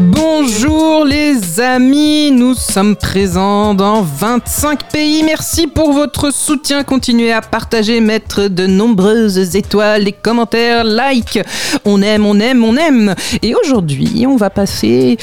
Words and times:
Bonjour 0.00 1.04
les 1.04 1.58
amis, 1.58 2.30
nous 2.30 2.54
sommes 2.54 2.94
présents 2.94 3.74
dans 3.74 4.02
25 4.02 4.92
pays. 4.92 5.24
Merci 5.24 5.66
pour 5.66 5.92
votre 5.92 6.32
soutien. 6.32 6.84
Continuez 6.84 7.32
à 7.32 7.40
partager, 7.40 8.00
mettre 8.00 8.46
de 8.46 8.68
nombreuses 8.68 9.56
étoiles, 9.56 10.04
les 10.04 10.12
commentaires, 10.12 10.84
like. 10.84 11.40
On 11.84 12.00
aime, 12.00 12.26
on 12.26 12.38
aime, 12.38 12.62
on 12.62 12.76
aime. 12.76 13.16
Et 13.42 13.56
aujourd'hui, 13.56 14.24
on 14.28 14.36
va 14.36 14.50
passer 14.50 15.18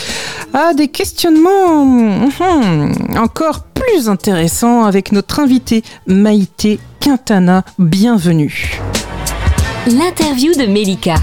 à 0.54 0.74
des 0.74 0.90
questionnements 0.90 1.84
hum, 1.84 2.92
encore 3.16 3.64
plus 3.74 4.10
intéressants 4.10 4.84
avec 4.84 5.14
notre 5.14 5.40
invité 5.40 5.84
Maïté 6.06 6.80
Quintana. 7.00 7.64
Bienvenue. 7.80 8.82
L'interview 9.88 10.52
de 10.54 10.66
Melika. 10.66 11.16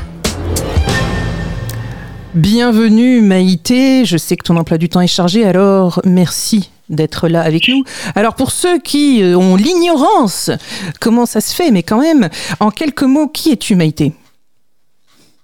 Bienvenue 2.34 3.20
Maïté, 3.20 4.06
je 4.06 4.16
sais 4.16 4.38
que 4.38 4.44
ton 4.44 4.56
emploi 4.56 4.78
du 4.78 4.88
temps 4.88 5.02
est 5.02 5.06
chargé, 5.06 5.44
alors 5.44 6.00
merci 6.06 6.70
d'être 6.88 7.28
là 7.28 7.42
avec 7.42 7.68
nous. 7.68 7.84
Alors 8.14 8.36
pour 8.36 8.52
ceux 8.52 8.78
qui 8.78 9.22
euh, 9.22 9.36
ont 9.36 9.54
l'ignorance, 9.54 10.50
comment 10.98 11.26
ça 11.26 11.42
se 11.42 11.54
fait, 11.54 11.70
mais 11.70 11.82
quand 11.82 12.00
même, 12.00 12.30
en 12.58 12.70
quelques 12.70 13.02
mots, 13.02 13.28
qui 13.28 13.52
es-tu 13.52 13.76
Maïté? 13.76 14.14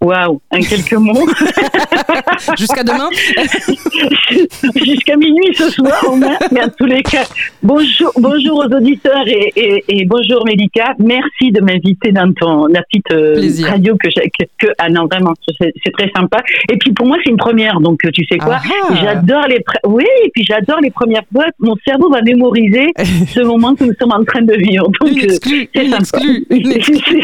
Waouh, 0.01 0.41
en 0.53 0.61
quelques 0.61 0.93
mots. 0.93 1.27
Jusqu'à 2.57 2.85
demain 2.85 3.09
Jusqu'à 4.85 5.17
minuit 5.17 5.55
ce 5.55 5.71
soir, 5.71 6.05
mais 6.53 6.63
en 6.63 6.69
tous 6.69 6.85
les 6.85 7.03
cas, 7.03 7.25
bonjour, 7.65 8.13
bonjour 8.17 8.59
aux 8.59 8.77
auditeurs 8.77 9.27
et, 9.27 9.83
et, 9.89 10.05
bonjour 10.05 10.45
Mélika. 10.45 10.95
Merci 11.01 11.51
de 11.51 11.61
m'inviter 11.61 12.13
dans 12.13 12.33
ton 12.33 12.67
la 12.67 12.83
petite 12.83 13.11
euh, 13.13 13.69
radio 13.69 13.97
que 13.97 14.09
j'ai. 14.11 14.31
Que, 14.59 14.69
ah 14.79 14.89
non, 14.89 15.07
vraiment, 15.07 15.35
c'est 15.61 15.93
très 15.93 16.11
sympa. 16.15 16.43
Et 16.71 16.77
puis 16.77 16.93
pour 16.93 17.07
moi, 17.07 17.17
c'est 17.25 17.31
une 17.31 17.37
première, 17.37 17.81
donc 17.81 18.01
tu 18.13 18.25
sais 18.27 18.39
quoi 18.39 18.61
ah 18.65 18.71
ah. 18.91 18.95
J'adore 19.03 19.49
les. 19.49 19.65
Oui, 19.85 20.05
et 20.25 20.31
puis 20.31 20.45
j'adore 20.49 20.79
les 20.81 20.91
premières 20.91 21.25
fois. 21.33 21.47
Mon 21.59 21.75
cerveau 21.85 22.09
va 22.09 22.23
mémoriser 22.23 22.93
ce 23.35 23.41
moment 23.41 23.75
que 23.75 23.83
nous 23.83 23.95
sommes 24.01 24.13
en 24.13 24.25
train 24.25 24.43
de 24.43 24.55
vivre. 24.55 24.89
Donc, 25.01 25.11
une 25.11 25.25
exclu, 25.25 25.69
c'est 25.75 25.89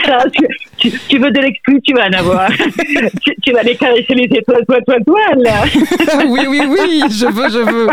ça. 0.07 0.25
Tu, 0.85 0.91
tu, 1.09 1.19
veux 1.19 1.31
de 1.31 1.41
l'exclu, 1.41 1.81
tu 1.81 1.95
vas 1.95 2.09
en 2.09 2.13
avoir. 2.13 2.51
tu, 3.43 3.53
vas 3.53 3.61
aller 3.61 3.75
caresser 3.75 4.15
les 4.15 4.25
étoiles, 4.25 4.67
toi, 4.67 4.79
toi, 4.87 4.97
toi, 5.07 5.21
là. 5.37 5.65
oui, 6.29 6.43
oui, 6.47 6.61
oui, 6.69 7.03
je 7.09 7.25
veux, 7.25 7.49
je 7.49 7.65
veux. 7.65 7.89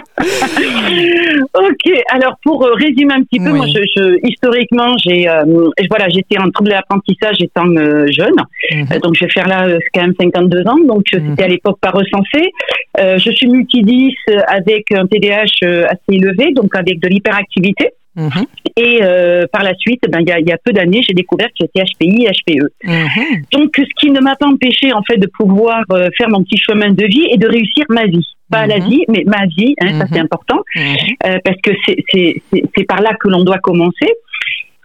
ok, 1.53 2.03
alors 2.09 2.36
pour 2.44 2.66
euh, 2.66 2.73
résumer 2.73 3.14
un 3.14 3.23
petit 3.23 3.39
peu, 3.39 3.53
moi, 3.53 3.66
je, 3.66 4.28
historiquement, 4.28 4.97
j'ai, 4.97 5.30
euh, 5.30 5.69
voilà, 5.89 6.09
j'étais 6.09 6.38
en 6.38 6.50
trouble 6.50 6.72
d'apprentissage 6.72 7.38
étant 7.39 7.69
euh, 7.78 8.08
jeune, 8.12 8.36
mhm. 8.73 9.00
donc 9.00 9.16
je 9.16 9.23
vais 9.23 9.31
faire 9.31 9.47
là 9.47 9.69
quand 9.94 10.02
même 10.02 10.14
52 10.19 10.67
ans, 10.67 10.80
donc 10.86 11.03
c'était 11.09 11.23
mhm. 11.23 11.36
à 11.39 11.47
l'époque 11.47 11.80
pas 11.80 11.92
recensé. 11.92 12.52
je 12.97 13.31
suis 13.31 13.47
multidis 13.47 14.14
avec 14.47 14.92
un 14.92 15.08
TDAH 15.08 15.88
assez 15.88 16.09
élevé, 16.09 16.52
donc 16.53 16.75
avec 16.75 17.00
de 17.00 17.08
l'hyperactivité. 17.08 17.92
Mhm. 18.16 18.45
Et 18.78 19.00
euh, 19.02 19.45
par 19.52 19.64
la 19.64 19.73
suite, 19.76 20.04
ben 20.09 20.20
il 20.22 20.28
y 20.28 20.31
a, 20.31 20.40
y 20.40 20.52
a, 20.52 20.58
peu 20.58 20.73
d'années, 20.73 21.02
j'ai 21.02 21.14
découvert 21.14 21.48
que 21.48 21.54
j'étais 21.62 21.81
HPI, 21.81 22.28
HPE. 22.28 22.68
Mhm. 22.84 23.44
Donc, 23.53 23.72
ce 23.78 23.84
qui 24.00 24.12
ne 24.12 24.20
m'a 24.20 24.36
pas 24.36 24.48
empêché 24.48 24.92
en 24.94 25.02
fait 25.03 25.18
de 25.18 25.28
pouvoir 25.28 25.84
euh, 25.92 26.09
faire 26.18 26.30
mon 26.30 26.44
petit 26.44 26.58
chemin 26.58 26.90
de 26.92 27.06
vie 27.06 27.28
et 27.31 27.38
de 27.38 27.48
réussir 27.48 27.86
ma 27.90 28.06
vie. 28.06 28.28
Pas 28.50 28.68
la 28.68 28.80
mhm. 28.80 28.90
vie, 28.90 29.03
mais 29.08 29.23
ma 29.26 29.45
vie. 29.45 29.76
Hein, 29.80 30.00
Ça 30.00 30.08
c'est 30.12 30.20
important 30.20 30.62
euh, 30.78 31.38
parce 31.44 31.58
que 31.62 31.72
c'est 31.86 32.84
par 32.86 33.02
là 33.02 33.14
que 33.20 33.30
l'on 33.30 33.44
doit 33.44 33.59
commencer. 33.59 34.09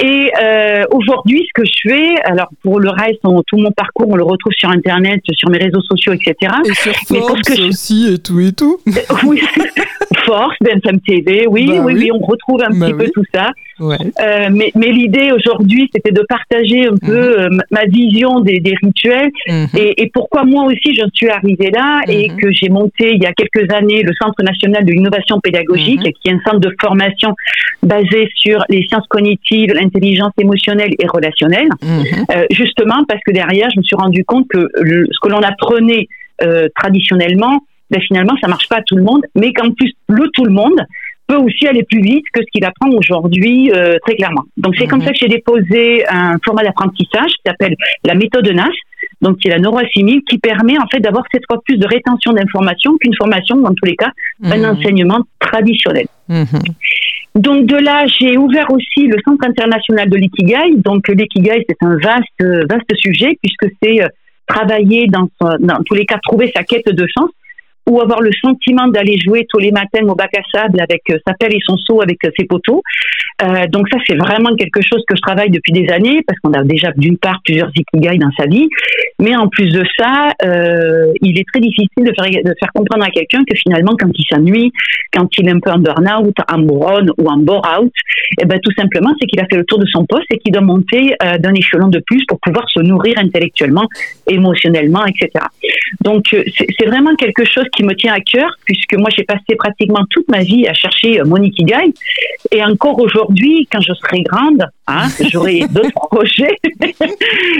Et 0.03 0.31
euh, 0.43 0.84
aujourd'hui, 0.93 1.47
ce 1.49 1.62
que 1.62 1.67
je 1.67 1.89
fais, 1.89 2.23
alors 2.25 2.49
pour 2.62 2.81
le 2.81 2.91
reste, 2.91 3.21
tout 3.47 3.57
mon 3.57 3.71
parcours, 3.71 4.09
on 4.09 4.17
le 4.17 4.25
retrouve 4.25 4.53
sur 4.59 4.69
Internet, 4.69 5.21
sur 5.33 5.49
mes 5.49 5.59
réseaux 5.59 5.81
sociaux, 5.81 6.12
etc. 6.12 6.53
Et 6.69 6.75
sur 6.75 6.93
Force 6.95 7.61
aussi, 7.61 8.12
et 8.12 8.19
tout 8.19 8.41
et 8.41 8.53
tout. 8.53 8.79
oui, 9.25 9.41
Force, 10.27 10.55
BNSM 10.61 11.01
TV, 11.01 11.47
oui, 11.49 11.69
bah 11.69 11.83
oui, 11.85 11.95
oui, 11.95 12.11
on 12.12 12.19
retrouve 12.19 12.62
un 12.62 12.79
bah 12.79 12.87
petit 12.87 12.95
peu 12.95 13.11
tout 13.15 13.25
ça. 13.33 13.53
Ouais. 13.79 13.97
Euh, 14.21 14.49
mais 14.51 14.71
mais 14.75 14.91
l'idée 14.91 15.33
aujourd'hui, 15.33 15.91
c'était 15.95 16.12
de 16.12 16.25
partager 16.29 16.87
un 16.87 16.97
peu 16.97 17.49
mhm. 17.49 17.59
euh, 17.59 17.59
ma 17.71 17.85
vision 17.85 18.41
des, 18.41 18.59
des 18.61 18.75
rituels 18.83 19.31
mhm. 19.49 19.67
et, 19.77 20.03
et, 20.03 20.11
pourquoi 20.11 20.45
moi 20.45 20.65
aussi 20.65 20.95
je 20.95 21.03
suis 21.12 21.29
arrivée 21.29 21.71
là 21.71 22.01
et 22.09 22.31
mhm. 22.31 22.37
que 22.39 22.51
j'ai 22.53 22.71
monté 22.71 23.12
il 23.12 23.23
y 23.23 23.27
a 23.27 23.33
quelques 23.35 23.71
années 23.75 24.03
le 24.03 24.12
Centre 24.19 24.43
national 24.43 24.85
de 24.85 24.93
l'innovation 24.93 25.41
pédagogique, 25.41 26.01
qui 26.23 26.29
est 26.29 26.33
un 26.33 26.41
centre 26.47 26.61
de 26.61 26.75
formation 26.81 27.35
basé 27.83 28.31
sur 28.37 28.65
les 28.71 28.83
sciences 28.89 29.06
cognitives, 29.09 29.73
l'intelligence 29.87 30.33
émotionnelle 30.39 30.91
et 30.99 31.07
relationnelle. 31.07 31.69
Euh, 31.83 32.45
justement 32.51 33.05
parce 33.09 33.21
que 33.25 33.33
derrière, 33.33 33.69
je 33.75 33.79
me 33.79 33.85
suis 33.85 33.97
rendu 33.97 34.25
compte 34.25 34.47
que 34.49 34.69
ce 34.77 35.21
que 35.23 35.29
l'on 35.29 35.43
apprenait 35.43 36.09
euh, 36.43 36.69
traditionnellement, 36.75 37.61
ben 37.91 38.01
finalement, 38.03 38.35
ça 38.41 38.49
marche 38.49 38.69
pas 38.69 38.77
à 38.77 38.83
tout 38.83 38.97
le 38.97 39.03
monde, 39.03 39.23
mais 39.35 39.53
qu'en 39.53 39.71
plus, 39.71 39.93
le 40.09 40.29
tout 40.35 40.45
le 40.45 40.51
monde, 40.51 40.81
peut 41.27 41.37
aussi 41.37 41.67
aller 41.67 41.83
plus 41.83 42.01
vite 42.01 42.25
que 42.33 42.41
ce 42.41 42.47
qu'il 42.53 42.65
apprend 42.65 42.91
aujourd'hui 42.91 43.71
euh, 43.73 43.97
très 44.05 44.15
clairement. 44.15 44.45
Donc 44.57 44.75
c'est 44.79 44.87
comme 44.87 45.01
mhm. 45.01 45.07
ça 45.07 45.13
que 45.13 45.19
j'ai 45.21 45.29
déposé 45.29 46.05
un 46.09 46.37
format 46.45 46.63
d'apprentissage 46.63 47.31
qui 47.31 47.43
s'appelle 47.45 47.75
la 48.05 48.15
méthode 48.15 48.49
NAS, 48.49 48.71
donc 49.21 49.39
qui 49.39 49.49
est 49.49 49.51
la 49.51 49.59
neuroassimile, 49.59 50.23
qui 50.29 50.39
permet 50.39 50.79
en 50.79 50.87
fait 50.87 51.01
d'avoir 51.01 51.25
cette 51.33 51.43
fois 51.49 51.61
plus 51.65 51.79
de 51.79 51.87
rétention 51.87 52.33
d'informations 52.33 52.97
qu'une 52.99 53.15
formation, 53.17 53.57
dans 53.57 53.75
tous 53.75 53.87
les 53.87 53.97
cas, 53.97 54.13
un 54.45 54.57
mhm. 54.57 54.77
enseignement 54.77 55.21
traditionnel. 55.41 56.07
Mhm. 56.29 56.47
Donc 57.37 57.67
de 57.67 57.77
là, 57.77 58.07
j'ai 58.07 58.39
ouvert 58.39 58.71
aussi 58.71 59.07
le 59.07 59.19
Centre 59.25 59.47
international 59.47 60.09
de 60.09 60.17
l'ikigai. 60.17 60.77
Donc 60.77 61.07
l'ikigai, 61.09 61.65
c'est 61.69 61.77
un 61.83 61.97
vaste, 61.99 62.69
vaste 62.69 62.95
sujet 62.97 63.39
puisque 63.43 63.73
c'est 63.83 64.03
euh, 64.03 64.09
travailler 64.47 65.07
dans, 65.09 65.29
dans 65.61 65.83
tous 65.85 65.95
les 65.95 66.07
cas, 66.07 66.19
trouver 66.23 66.51
sa 66.57 66.63
quête 66.63 66.89
de 66.89 67.07
sens 67.09 67.31
ou 67.89 68.01
avoir 68.01 68.21
le 68.21 68.31
sentiment 68.43 68.89
d'aller 68.89 69.17
jouer 69.19 69.47
tous 69.49 69.59
les 69.59 69.71
matins 69.71 70.05
au 70.09 70.15
bac 70.15 70.31
à 70.37 70.43
sable 70.53 70.81
avec 70.81 71.03
euh, 71.11 71.19
sa 71.27 71.35
pelle 71.35 71.55
et 71.55 71.61
son 71.65 71.77
seau 71.77 72.03
avec 72.03 72.25
euh, 72.25 72.31
ses 72.37 72.45
poteaux. 72.45 72.83
Euh, 73.43 73.67
donc 73.69 73.87
ça, 73.93 73.99
c'est 74.07 74.17
vraiment 74.17 74.57
quelque 74.57 74.81
chose 74.81 75.05
que 75.07 75.15
je 75.15 75.21
travaille 75.21 75.51
depuis 75.51 75.73
des 75.73 75.89
années 75.93 76.23
parce 76.27 76.39
qu'on 76.41 76.53
a 76.53 76.65
déjà 76.65 76.91
d'une 76.97 77.17
part 77.17 77.41
plusieurs 77.45 77.71
ikigai 77.77 78.19
dans 78.19 78.31
sa 78.37 78.47
vie, 78.47 78.69
mais 79.21 79.37
en 79.37 79.49
plus 79.49 79.71
de 79.73 79.85
ça, 79.99 80.31
il 81.21 81.39
est 81.39 81.45
très 81.53 81.61
difficile 81.61 82.05
de 82.05 82.13
faire, 82.19 82.43
de 82.43 82.55
faire 82.59 82.73
comprendre 82.75 83.05
à 83.05 83.11
quelqu'un 83.11 83.45
que 83.45 83.55
finalement, 83.57 83.93
quand 83.99 84.11
il 84.15 84.25
s'ennuie, 84.29 84.73
quand 85.13 85.29
il 85.39 85.49
est 85.49 85.53
un 85.53 85.61
peu 85.61 85.71
en 85.71 85.79
burn-out, 85.79 86.35
en 86.51 86.59
bourron 86.59 87.07
ou 87.19 87.29
en 87.29 87.37
bore-out, 87.37 87.93
eh 88.41 88.45
ben 88.47 88.59
tout 88.61 88.73
simplement, 88.73 89.13
c'est 89.21 89.27
qu'il 89.27 89.41
a 89.41 89.47
fait 89.47 89.57
le 89.57 89.65
tour 89.65 89.79
de 89.79 89.87
son 89.87 90.07
poste 90.07 90.27
et 90.31 90.39
qu'il 90.39 90.53
doit 90.53 90.63
monter 90.63 91.15
d'un 91.39 91.55
échelon 91.55 91.89
de 91.89 92.01
plus 92.01 92.25
pour 92.27 92.41
pouvoir 92.41 92.69
se 92.71 92.81
nourrir 92.81 93.19
intellectuellement, 93.19 93.87
émotionnellement, 94.27 95.05
etc. 95.05 95.45
Donc 96.03 96.25
c'est 96.31 96.87
vraiment 96.87 97.15
quelque 97.17 97.45
chose 97.45 97.65
qui 97.76 97.84
me 97.84 97.94
tient 97.94 98.14
à 98.14 98.20
cœur, 98.20 98.50
puisque 98.64 98.94
moi 98.94 99.10
j'ai 99.14 99.25
passé 99.25 99.54
pratiquement 99.56 100.04
toute 100.10 100.28
ma 100.28 100.42
vie 100.42 100.66
à 100.66 100.75
chercher 100.75 101.20
euh, 101.20 101.25
mon 101.25 101.37
ikigai, 101.37 101.92
et 102.50 102.64
encore 102.64 102.98
aujourd'hui, 102.98 103.69
quand 103.70 103.81
je 103.81 103.92
serai 103.94 104.22
grande, 104.22 104.64
hein, 104.87 105.06
j'aurai 105.31 105.60
d'autres 105.70 106.09
projets, 106.10 106.56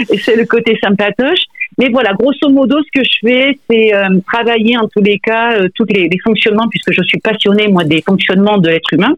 et 0.09 0.17
c'est 0.17 0.35
le 0.35 0.45
côté 0.45 0.77
sympatoche. 0.83 1.41
Mais 1.77 1.89
voilà, 1.89 2.13
grosso 2.13 2.49
modo, 2.49 2.77
ce 2.81 2.99
que 2.99 3.05
je 3.05 3.27
fais, 3.27 3.59
c'est 3.69 3.93
euh, 3.93 4.19
travailler 4.31 4.77
en 4.77 4.87
tous 4.87 5.01
les 5.01 5.19
cas 5.19 5.59
euh, 5.59 5.69
tous 5.75 5.85
les, 5.89 6.09
fonctionnements, 6.23 6.67
puisque 6.69 6.91
je 6.91 7.03
suis 7.03 7.19
passionnée 7.19 7.67
moi 7.67 7.83
des 7.83 8.01
fonctionnements 8.01 8.57
de 8.57 8.69
l'être 8.69 8.91
humain. 8.93 9.13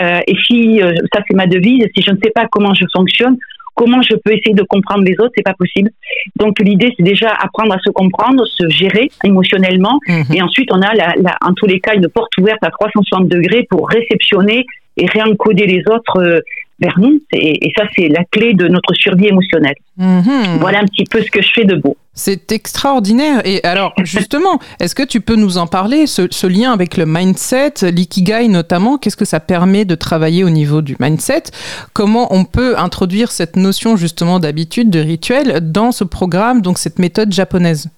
et 0.00 0.36
si 0.46 0.80
ça 1.12 1.20
c'est 1.26 1.36
ma 1.36 1.46
devise, 1.46 1.86
si 1.94 2.02
je 2.02 2.10
ne 2.10 2.18
sais 2.22 2.30
pas 2.30 2.46
comment 2.50 2.74
je 2.74 2.84
fonctionne, 2.92 3.36
Comment 3.74 4.02
je 4.02 4.14
peux 4.16 4.32
essayer 4.32 4.54
de 4.54 4.62
comprendre 4.62 5.04
les 5.04 5.14
autres 5.18 5.32
C'est 5.36 5.42
pas 5.42 5.54
possible. 5.54 5.90
Donc 6.36 6.58
l'idée, 6.60 6.92
c'est 6.96 7.02
déjà 7.02 7.30
apprendre 7.30 7.74
à 7.74 7.78
se 7.78 7.90
comprendre, 7.90 8.44
se 8.46 8.68
gérer 8.68 9.10
émotionnellement, 9.24 9.98
mhm. 10.06 10.24
et 10.32 10.42
ensuite 10.42 10.68
on 10.72 10.80
a, 10.80 10.94
la, 10.94 11.14
la, 11.20 11.36
en 11.44 11.52
tous 11.54 11.66
les 11.66 11.80
cas, 11.80 11.94
une 11.94 12.08
porte 12.08 12.30
ouverte 12.38 12.62
à 12.62 12.70
360 12.70 13.28
degrés 13.28 13.66
pour 13.68 13.88
réceptionner 13.88 14.64
et 14.96 15.06
réencoder 15.06 15.66
les 15.66 15.82
autres 15.90 16.18
euh, 16.18 16.40
vers 16.80 16.98
nous. 16.98 17.20
Et, 17.32 17.72
ça, 17.76 17.84
c'est 17.94 18.08
la 18.08 18.24
clé 18.30 18.54
de 18.54 18.68
notre 18.68 18.94
survie 18.94 19.26
émotionnelle. 19.26 19.74
Mhm. 19.96 20.58
Voilà 20.60 20.80
un 20.80 20.84
petit 20.84 21.04
peu 21.04 21.22
ce 21.22 21.30
que 21.30 21.42
je 21.42 21.50
fais 21.54 21.64
de 21.64 21.76
beau. 21.76 21.96
C'est 22.14 22.52
extraordinaire. 22.52 23.42
Et 23.44 23.62
alors, 23.64 23.92
justement, 24.04 24.58
est-ce 24.80 24.94
que 24.94 25.02
tu 25.02 25.20
peux 25.20 25.36
nous 25.36 25.58
en 25.58 25.66
parler, 25.66 26.06
ce, 26.06 26.46
lien 26.46 26.72
avec 26.72 26.96
le 26.96 27.06
mindset, 27.06 27.90
l'ikigai 27.90 28.48
notamment, 28.48 28.98
qu'est-ce 28.98 29.16
que 29.16 29.24
ça 29.24 29.40
permet 29.40 29.84
de 29.84 29.94
travailler 29.94 30.44
au 30.44 30.50
niveau 30.50 30.82
du 30.82 30.96
mindset? 31.00 31.44
Comment 31.92 32.34
on 32.34 32.44
peut 32.44 32.78
introduire 32.78 33.32
cette 33.32 33.56
notion 33.56 33.96
justement 33.96 34.40
d'habitude, 34.40 34.90
de 34.90 35.00
rituel 35.00 35.70
dans 35.72 35.92
ce 35.92 36.04
programme, 36.04 36.62
donc 36.62 36.78
cette 36.78 36.98
méthode 36.98 37.32
japonaise? 37.32 37.88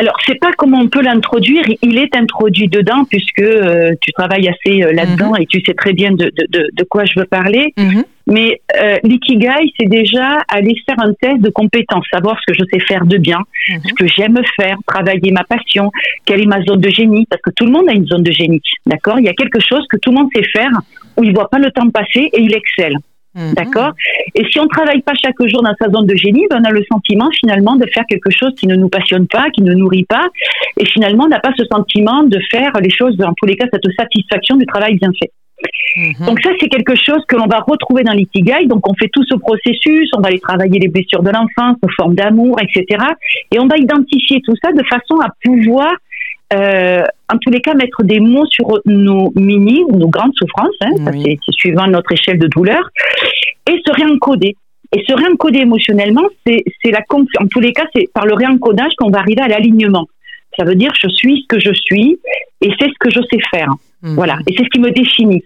Alors, 0.00 0.16
c'est 0.26 0.38
pas 0.40 0.50
comment 0.56 0.78
on 0.78 0.88
peut 0.88 1.02
l'introduire. 1.02 1.62
Il 1.82 1.98
est 1.98 2.16
introduit 2.16 2.68
dedans 2.68 3.04
puisque 3.04 3.40
euh, 3.40 3.92
tu 4.00 4.12
travailles 4.12 4.48
assez 4.48 4.82
euh, 4.82 4.92
là-dedans 4.92 5.32
mhm. 5.32 5.42
et 5.42 5.46
tu 5.46 5.60
sais 5.60 5.74
très 5.74 5.92
bien 5.92 6.12
de, 6.12 6.32
de, 6.48 6.70
de, 6.72 6.84
quoi 6.84 7.04
je 7.04 7.20
veux 7.20 7.26
parler. 7.26 7.74
Mhm. 7.76 8.04
Mais 8.26 8.62
euh, 8.80 8.96
l'ikigai, 9.04 9.70
c'est 9.78 9.90
déjà 9.90 10.38
aller 10.48 10.74
faire 10.86 10.96
un 11.00 11.12
test 11.20 11.42
de 11.42 11.50
compétence, 11.50 12.06
savoir 12.10 12.38
ce 12.40 12.50
que 12.50 12.58
je 12.58 12.64
sais 12.72 12.80
faire 12.86 13.04
de 13.04 13.18
bien, 13.18 13.40
mhm. 13.68 13.80
ce 13.90 13.92
que 13.92 14.06
j'aime 14.06 14.40
faire, 14.58 14.78
travailler 14.86 15.32
ma 15.32 15.44
passion, 15.44 15.90
quelle 16.24 16.40
est 16.40 16.46
ma 16.46 16.62
zone 16.62 16.80
de 16.80 16.88
génie, 16.88 17.26
parce 17.28 17.42
que 17.42 17.50
tout 17.50 17.66
le 17.66 17.72
monde 17.72 17.90
a 17.90 17.92
une 17.92 18.06
zone 18.06 18.22
de 18.22 18.32
génie, 18.32 18.62
d'accord? 18.86 19.18
Il 19.18 19.26
y 19.26 19.28
a 19.28 19.34
quelque 19.34 19.60
chose 19.60 19.86
que 19.90 19.98
tout 19.98 20.12
le 20.12 20.16
monde 20.16 20.28
sait 20.34 20.48
faire, 20.50 20.72
où 21.18 21.24
il 21.24 21.34
voit 21.34 21.50
pas 21.50 21.58
le 21.58 21.70
temps 21.72 21.90
passer 21.90 22.30
et 22.32 22.40
il 22.40 22.54
excelle. 22.54 22.96
Mhm. 23.34 23.54
D'accord 23.54 23.92
Et 24.34 24.44
si 24.50 24.58
on 24.58 24.66
travaille 24.66 25.02
pas 25.02 25.12
chaque 25.14 25.36
jour 25.46 25.62
dans 25.62 25.74
sa 25.80 25.88
zone 25.90 26.06
de 26.06 26.16
génie, 26.16 26.46
ben 26.50 26.60
on 26.62 26.64
a 26.64 26.72
le 26.72 26.82
sentiment 26.90 27.28
finalement 27.38 27.76
de 27.76 27.86
faire 27.92 28.04
quelque 28.08 28.30
chose 28.30 28.52
qui 28.56 28.66
ne 28.66 28.74
nous 28.74 28.88
passionne 28.88 29.28
pas, 29.28 29.50
qui 29.50 29.62
ne 29.62 29.72
nourrit 29.72 30.04
pas, 30.04 30.28
et 30.76 30.84
finalement 30.84 31.24
on 31.24 31.28
n'a 31.28 31.40
pas 31.40 31.52
ce 31.56 31.64
sentiment 31.66 32.24
de 32.24 32.38
faire 32.50 32.72
les 32.80 32.90
choses, 32.90 33.16
dans 33.16 33.32
tous 33.34 33.46
les 33.46 33.56
cas, 33.56 33.66
cette 33.72 33.86
satisfaction 33.96 34.56
du 34.56 34.66
travail 34.66 34.96
bien 34.96 35.10
fait. 35.18 35.30
Mhm. 35.96 36.26
Donc 36.26 36.40
ça, 36.42 36.50
c'est 36.60 36.68
quelque 36.68 36.94
chose 36.94 37.22
que 37.28 37.36
l'on 37.36 37.46
va 37.46 37.60
retrouver 37.60 38.02
dans 38.02 38.12
l'ikigai. 38.12 38.66
Donc 38.66 38.88
on 38.88 38.94
fait 38.94 39.10
tout 39.12 39.24
ce 39.24 39.34
processus, 39.36 40.10
on 40.16 40.20
va 40.20 40.28
aller 40.28 40.40
travailler 40.40 40.78
les 40.78 40.88
blessures 40.88 41.22
de 41.22 41.30
l'enfance, 41.30 41.76
nos 41.82 41.88
formes 41.96 42.14
d'amour, 42.14 42.58
etc. 42.60 43.04
Et 43.52 43.60
on 43.60 43.66
va 43.66 43.76
identifier 43.76 44.40
tout 44.44 44.54
ça 44.62 44.72
de 44.72 44.82
façon 44.84 45.20
à 45.20 45.28
pouvoir 45.44 45.92
euh, 46.52 47.02
en 47.32 47.38
tous 47.38 47.50
les 47.50 47.60
cas, 47.60 47.74
mettre 47.74 48.02
des 48.02 48.20
mots 48.20 48.46
sur 48.46 48.66
nos 48.84 49.32
mini 49.36 49.84
ou 49.88 49.96
nos 49.96 50.08
grandes 50.08 50.34
souffrances, 50.34 50.74
hein, 50.80 50.90
c'est 51.22 51.38
suivant 51.52 51.86
notre 51.86 52.12
échelle 52.12 52.38
de 52.38 52.48
douleur, 52.48 52.90
et 53.68 53.80
se 53.86 53.92
réencoder. 53.92 54.56
Et 54.92 55.04
se 55.06 55.12
réencoder 55.12 55.60
émotionnellement, 55.60 56.24
c'est 56.44 56.64
la 56.90 57.00
en 57.38 57.46
tous 57.46 57.60
les 57.60 57.72
cas, 57.72 57.84
c'est 57.94 58.08
par 58.12 58.26
le 58.26 58.34
réencodage 58.34 58.92
qu'on 58.98 59.10
va 59.10 59.20
arriver 59.20 59.42
à 59.42 59.48
l'alignement. 59.48 60.08
Ça 60.58 60.64
veut 60.64 60.74
dire 60.74 60.92
je 61.00 61.08
suis 61.08 61.42
ce 61.42 61.46
que 61.46 61.60
je 61.60 61.72
suis 61.72 62.18
et 62.60 62.70
c'est 62.78 62.88
ce 62.88 62.98
que 62.98 63.10
je 63.10 63.20
sais 63.30 63.38
faire. 63.50 63.70
Mhm. 64.02 64.14
Voilà, 64.14 64.38
et 64.48 64.54
c'est 64.56 64.64
ce 64.64 64.68
qui 64.70 64.80
me 64.80 64.90
définit. 64.90 65.44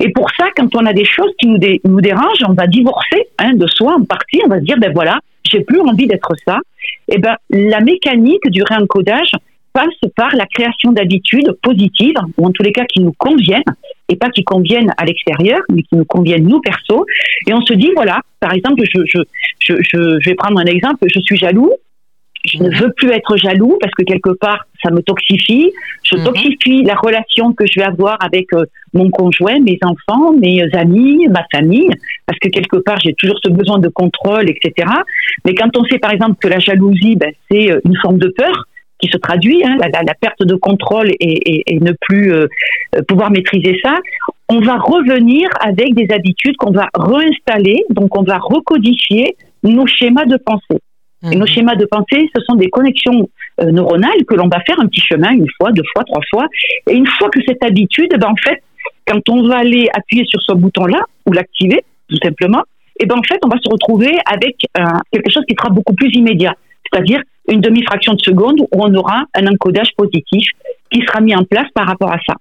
Et 0.00 0.10
pour 0.12 0.30
ça, 0.30 0.46
quand 0.56 0.74
on 0.76 0.86
a 0.86 0.94
des 0.94 1.04
choses 1.04 1.30
qui 1.38 1.48
nous, 1.48 1.58
nous 1.84 2.00
dérangent, 2.00 2.44
on 2.48 2.54
va 2.54 2.66
divorcer 2.66 3.28
hein, 3.38 3.52
de 3.52 3.66
soi 3.66 3.96
en 3.96 4.04
partie. 4.04 4.40
On 4.46 4.48
va 4.48 4.60
se 4.60 4.64
dire 4.64 4.78
ben 4.78 4.92
voilà, 4.94 5.18
j'ai 5.44 5.60
plus 5.60 5.80
envie 5.80 6.06
d'être 6.06 6.32
ça. 6.46 6.60
Et 7.08 7.18
ben 7.18 7.36
la 7.50 7.80
mécanique 7.80 8.48
du 8.48 8.62
réencodage, 8.62 9.30
passe 9.76 10.10
par 10.16 10.34
la 10.34 10.46
création 10.46 10.92
d'habitudes 10.92 11.52
positives, 11.62 12.16
ou 12.38 12.46
en 12.46 12.50
tous 12.50 12.62
les 12.62 12.72
cas 12.72 12.86
qui 12.86 13.00
nous 13.00 13.12
conviennent, 13.18 13.72
et 14.08 14.16
pas 14.16 14.30
qui 14.30 14.42
conviennent 14.42 14.92
à 14.96 15.04
l'extérieur, 15.04 15.60
mais 15.68 15.82
qui 15.82 15.96
nous 15.96 16.06
conviennent 16.06 16.48
nous 16.48 16.60
perso. 16.60 17.04
Et 17.46 17.52
on 17.52 17.60
se 17.60 17.74
dit, 17.74 17.90
voilà, 17.94 18.20
par 18.40 18.54
exemple, 18.54 18.82
je, 18.90 19.00
je, 19.04 19.20
je, 19.60 19.74
je 19.92 20.30
vais 20.30 20.34
prendre 20.34 20.58
un 20.58 20.64
exemple, 20.64 21.06
je 21.12 21.20
suis 21.20 21.36
jaloux, 21.36 21.72
je 22.46 22.62
ne 22.62 22.70
veux 22.70 22.92
plus 22.92 23.10
être 23.10 23.36
jaloux 23.36 23.76
parce 23.80 23.92
que 23.92 24.04
quelque 24.04 24.30
part, 24.30 24.66
ça 24.82 24.90
me 24.90 25.02
toxifie. 25.02 25.72
Je 26.04 26.16
mhm. 26.16 26.24
toxifie 26.24 26.82
la 26.84 26.94
relation 26.94 27.52
que 27.52 27.64
je 27.66 27.80
vais 27.80 27.86
avoir 27.86 28.16
avec 28.20 28.52
euh, 28.54 28.64
mon 28.94 29.10
conjoint, 29.10 29.58
mes 29.60 29.78
enfants, 29.82 30.32
mes 30.32 30.62
amis, 30.74 31.26
ma 31.28 31.44
famille, 31.52 31.90
parce 32.24 32.38
que 32.38 32.48
quelque 32.48 32.76
part, 32.76 32.98
j'ai 33.04 33.14
toujours 33.14 33.38
ce 33.44 33.50
besoin 33.50 33.78
de 33.78 33.88
contrôle, 33.88 34.48
etc. 34.48 34.88
Mais 35.44 35.54
quand 35.54 35.76
on 35.76 35.84
sait, 35.84 35.98
par 35.98 36.12
exemple, 36.12 36.36
que 36.40 36.48
la 36.48 36.60
jalousie, 36.60 37.16
ben, 37.16 37.32
c'est 37.50 37.72
euh, 37.72 37.80
une 37.84 37.96
forme 37.96 38.18
de 38.18 38.28
peur, 38.28 38.68
qui 38.98 39.08
se 39.08 39.18
traduit, 39.18 39.62
hein, 39.64 39.76
la, 39.80 40.14
perte 40.14 40.42
de 40.42 40.54
contrôle 40.54 41.10
et, 41.20 41.78
ne 41.80 41.92
plus 42.00 42.32
euh, 42.32 42.46
pouvoir 43.08 43.30
maîtriser 43.30 43.78
ça, 43.82 43.98
on 44.48 44.60
va 44.60 44.76
revenir 44.76 45.48
avec 45.60 45.94
des 45.94 46.12
habitudes 46.14 46.56
qu'on 46.56 46.70
va 46.70 46.88
réinstaller, 46.94 47.84
donc 47.90 48.16
on 48.16 48.22
va 48.22 48.38
recodifier 48.38 49.36
nos 49.62 49.86
schémas 49.86 50.24
de 50.24 50.36
pensée. 50.36 50.80
Et 51.30 51.34
nos 51.34 51.40
mhm. 51.40 51.46
schémas 51.48 51.74
de 51.74 51.86
pensée, 51.86 52.30
ce 52.34 52.42
sont 52.44 52.54
des 52.54 52.68
connexions 52.68 53.28
euh, 53.60 53.70
neuronales 53.70 54.24
que 54.28 54.34
l'on 54.34 54.48
va 54.48 54.60
faire 54.60 54.78
un 54.78 54.86
petit 54.86 55.00
chemin, 55.00 55.32
une 55.32 55.48
fois, 55.56 55.72
deux 55.72 55.82
fois, 55.92 56.04
trois 56.04 56.20
fois. 56.30 56.46
Et 56.88 56.94
une 56.94 57.06
fois 57.06 57.28
que 57.30 57.40
cette 57.46 57.62
habitude, 57.64 58.10
ben, 58.18 58.28
en 58.28 58.36
fait, 58.36 58.62
quand 59.06 59.28
on 59.28 59.48
va 59.48 59.58
aller 59.58 59.88
appuyer 59.94 60.24
sur 60.26 60.40
ce 60.42 60.52
bouton-là, 60.52 61.00
ou 61.26 61.32
l'activer, 61.32 61.82
tout 62.08 62.18
simplement, 62.22 62.62
et 63.00 63.06
ben 63.06 63.16
en 63.18 63.22
fait, 63.22 63.38
on 63.44 63.48
va 63.48 63.56
se 63.62 63.68
retrouver 63.68 64.12
avec 64.24 64.56
euh, 64.78 64.82
quelque 65.12 65.30
chose 65.30 65.42
qui 65.48 65.54
sera 65.58 65.68
beaucoup 65.70 65.94
plus 65.94 66.08
immédiat 66.14 66.54
c'est-à-dire 66.92 67.20
une 67.48 67.60
demi-fraction 67.60 68.14
de 68.14 68.22
seconde 68.22 68.60
où 68.60 68.66
on 68.72 68.94
aura 68.94 69.24
un 69.34 69.46
encodage 69.46 69.90
positif 69.96 70.48
qui 70.90 71.02
sera 71.02 71.20
mis 71.20 71.34
en 71.34 71.44
place 71.44 71.68
par 71.74 71.86
rapport 71.86 72.12
à 72.12 72.18
ça. 72.26 72.34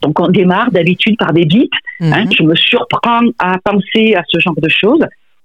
Donc 0.00 0.18
on 0.20 0.28
démarre 0.28 0.70
d'habitude 0.70 1.16
par 1.16 1.32
des 1.32 1.44
bips. 1.44 1.70
Hein. 2.00 2.24
Mhm. 2.24 2.32
je 2.32 2.42
me 2.42 2.54
surprends 2.54 3.20
à 3.38 3.58
penser 3.64 4.14
à 4.14 4.22
ce 4.28 4.38
genre 4.40 4.54
de 4.56 4.68
choses. 4.68 5.04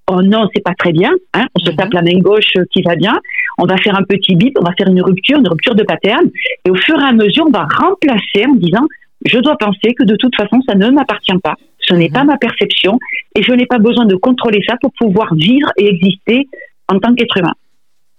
Oh 0.09 0.21
non, 0.21 0.47
c'est 0.55 0.63
pas 0.63 0.73
très 0.77 0.93
bien. 0.93 1.11
Hein, 1.33 1.45
on 1.55 1.65
se 1.65 1.71
mhm. 1.71 1.77
tape 1.77 1.93
la 1.93 2.01
main 2.01 2.19
gauche 2.19 2.53
qui 2.71 2.81
va 2.81 2.95
bien. 2.95 3.19
On 3.57 3.65
va 3.65 3.77
faire 3.77 3.95
un 3.95 4.03
petit 4.03 4.35
bip, 4.35 4.57
on 4.59 4.63
va 4.63 4.71
faire 4.77 4.87
une 4.87 5.01
rupture, 5.01 5.37
une 5.37 5.47
rupture 5.47 5.75
de 5.75 5.83
pattern. 5.83 6.25
Et 6.65 6.69
au 6.69 6.75
fur 6.75 6.99
et 6.99 7.03
à 7.03 7.13
mesure, 7.13 7.45
on 7.47 7.51
va 7.51 7.67
remplacer 7.69 8.45
en 8.47 8.55
disant 8.55 8.85
je 9.25 9.39
dois 9.39 9.57
penser 9.57 9.93
que 9.97 10.03
de 10.03 10.15
toute 10.15 10.35
façon, 10.35 10.61
ça 10.67 10.75
ne 10.75 10.89
m'appartient 10.91 11.37
pas. 11.43 11.55
Ce 11.79 11.93
n'est 11.93 12.07
mhm. 12.07 12.13
pas 12.13 12.23
ma 12.23 12.37
perception 12.37 12.99
et 13.35 13.43
je 13.43 13.51
n'ai 13.51 13.65
pas 13.65 13.79
besoin 13.79 14.05
de 14.05 14.15
contrôler 14.15 14.61
ça 14.67 14.75
pour 14.81 14.91
pouvoir 14.99 15.33
vivre 15.35 15.69
et 15.77 15.87
exister 15.87 16.47
en 16.87 16.99
tant 16.99 17.13
qu'être 17.13 17.37
humain. 17.37 17.53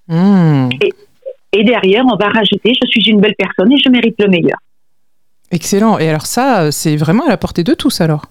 Hmm. 0.08 0.68
Et, 1.52 1.64
derrière, 1.64 2.04
on 2.04 2.16
va 2.16 2.28
rajouter 2.28 2.72
je 2.74 2.88
suis 2.88 3.10
une 3.10 3.20
belle 3.20 3.34
personne 3.36 3.72
et 3.72 3.76
je 3.84 3.90
mérite 3.90 4.16
le 4.18 4.28
meilleur. 4.28 4.58
Excellent. 5.50 5.98
Et 5.98 6.08
alors 6.08 6.26
ça, 6.26 6.70
c'est 6.72 6.96
vraiment 6.96 7.26
à 7.26 7.28
la 7.28 7.36
portée 7.36 7.64
de 7.64 7.74
tous 7.74 8.00
alors? 8.00 8.26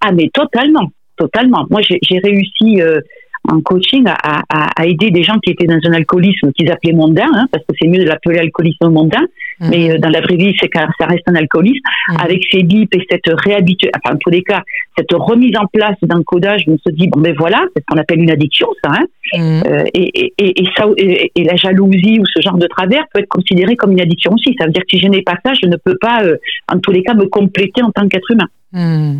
Ah 0.00 0.12
mais 0.12 0.28
totalement, 0.32 0.90
totalement. 1.16 1.66
Moi, 1.70 1.80
j'ai 1.82 2.18
réussi 2.18 2.80
euh, 2.80 3.00
en 3.48 3.60
coaching 3.60 4.04
à, 4.06 4.42
à, 4.48 4.86
aider 4.86 5.10
des 5.10 5.22
gens 5.22 5.38
qui 5.38 5.50
étaient 5.50 5.66
dans 5.66 5.78
un 5.84 5.92
alcoolisme 5.92 6.52
qu'ils 6.52 6.70
appelaient 6.70 6.92
mondain, 6.92 7.28
hein, 7.34 7.46
parce 7.50 7.64
que 7.64 7.74
c'est 7.80 7.88
mieux 7.88 8.04
de 8.04 8.08
l'appeler 8.08 8.38
alcoolisme 8.38 8.88
mondain, 8.88 9.24
mhm. 9.60 9.70
mais 9.70 9.90
euh, 9.90 9.98
dans 9.98 10.08
la 10.08 10.20
vraie 10.20 10.36
vie, 10.36 10.54
c'est 10.60 10.70
ça 10.74 11.06
reste 11.06 11.22
un 11.26 11.34
alcoolisme, 11.34 11.80
mhm. 12.10 12.16
avec 12.20 12.42
ces 12.50 12.62
bips 12.62 12.94
et 12.94 13.06
cette 13.10 13.26
réhabitude, 13.26 13.90
enfin, 13.96 14.14
en 14.14 14.18
tous 14.18 14.30
les 14.30 14.42
cas, 14.42 14.62
cette 14.96 15.12
remise 15.12 15.56
en 15.56 15.66
place 15.66 15.96
d'un 16.02 16.22
codage, 16.22 16.64
on 16.66 16.78
se 16.78 16.92
dit, 16.92 17.08
bon, 17.08 17.20
ben 17.20 17.34
voilà, 17.38 17.64
c'est 17.74 17.82
ce 17.82 17.86
qu'on 17.86 17.98
appelle 17.98 18.20
une 18.20 18.30
addiction, 18.30 18.68
ça, 18.82 18.90
hein, 18.92 19.06
mhm. 19.34 19.62
euh, 19.66 19.84
et, 19.94 20.32
et, 20.38 20.62
et, 20.62 20.68
ça, 20.76 20.86
et, 20.96 21.44
la 21.44 21.56
jalousie 21.56 22.18
ou 22.20 22.24
ce 22.26 22.40
genre 22.40 22.58
de 22.58 22.66
travers 22.66 23.04
peut 23.12 23.20
être 23.20 23.28
considéré 23.28 23.76
comme 23.76 23.92
une 23.92 24.00
addiction 24.00 24.32
aussi. 24.32 24.54
Ça 24.58 24.66
veut 24.66 24.72
dire 24.72 24.82
que 24.82 24.96
si 24.96 25.02
je 25.02 25.08
n'ai 25.08 25.22
pas 25.22 25.36
ça, 25.44 25.52
je 25.54 25.68
ne 25.68 25.76
peux 25.76 25.96
pas, 26.00 26.22
euh, 26.22 26.36
en 26.72 26.78
tous 26.78 26.90
les 26.90 27.02
cas, 27.02 27.14
me 27.14 27.26
compléter 27.26 27.82
en 27.82 27.90
tant 27.90 28.08
qu'être 28.08 28.30
humain. 28.30 29.18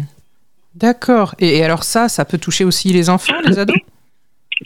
D'accord. 0.75 1.35
Et, 1.39 1.63
alors 1.63 1.85
ça, 1.85 2.09
ça 2.09 2.25
peut 2.25 2.39
toucher 2.39 2.65
aussi 2.65 2.93
les 2.93 3.09
enfants, 3.09 3.35
les 3.47 3.59
ados? 3.59 3.77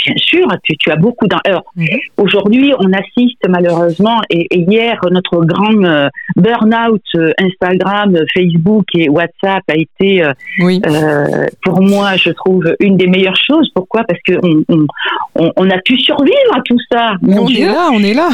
Bien 0.04 0.14
sûr, 0.16 0.46
tu, 0.62 0.90
as 0.90 0.96
beaucoup 0.96 1.26
d'un. 1.26 1.40
Mhm. 1.76 1.86
aujourd'hui, 2.18 2.72
on 2.78 2.92
assiste 2.92 3.42
malheureusement, 3.48 4.20
et, 4.28 4.46
hier, 4.50 4.98
notre 5.10 5.44
grand 5.44 5.82
euh, 5.84 6.08
burn-out 6.36 7.02
euh, 7.14 7.32
Instagram, 7.38 8.16
Facebook 8.36 8.84
et 8.94 9.08
WhatsApp 9.08 9.62
a 9.68 9.76
été, 9.76 10.22
euh, 10.22 11.46
pour 11.62 11.80
moi, 11.80 12.16
je 12.16 12.30
trouve, 12.30 12.64
une 12.80 12.96
des 12.96 13.06
meilleures 13.06 13.36
choses. 13.36 13.70
Pourquoi? 13.74 14.04
Parce 14.04 14.20
qu'on 14.28 14.62
on, 14.68 15.52
on, 15.56 15.70
a 15.70 15.78
pu 15.78 15.98
survivre 15.98 16.54
à 16.54 16.60
tout 16.64 16.78
ça. 16.90 17.12
on 17.22 17.48
est 17.48 17.64
là, 17.64 17.88
on 17.92 18.02
est 18.02 18.14
là. 18.14 18.28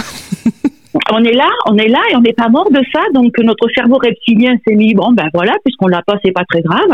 on 1.10 1.24
est 1.24 1.32
là, 1.32 1.48
on 1.66 1.76
est 1.76 1.88
là 1.88 2.00
et 2.10 2.16
on 2.16 2.20
n'est 2.20 2.32
pas 2.32 2.48
mort 2.48 2.70
de 2.70 2.80
ça. 2.92 3.00
Donc 3.12 3.36
notre 3.38 3.68
cerveau 3.74 3.96
reptilien 3.96 4.54
s'est 4.66 4.74
mis 4.74 4.94
bon 4.94 5.12
ben 5.12 5.28
voilà 5.34 5.52
puisqu'on 5.64 5.88
l'a 5.88 6.02
pas 6.02 6.18
c'est 6.24 6.32
pas 6.32 6.44
très 6.48 6.62
grave. 6.62 6.88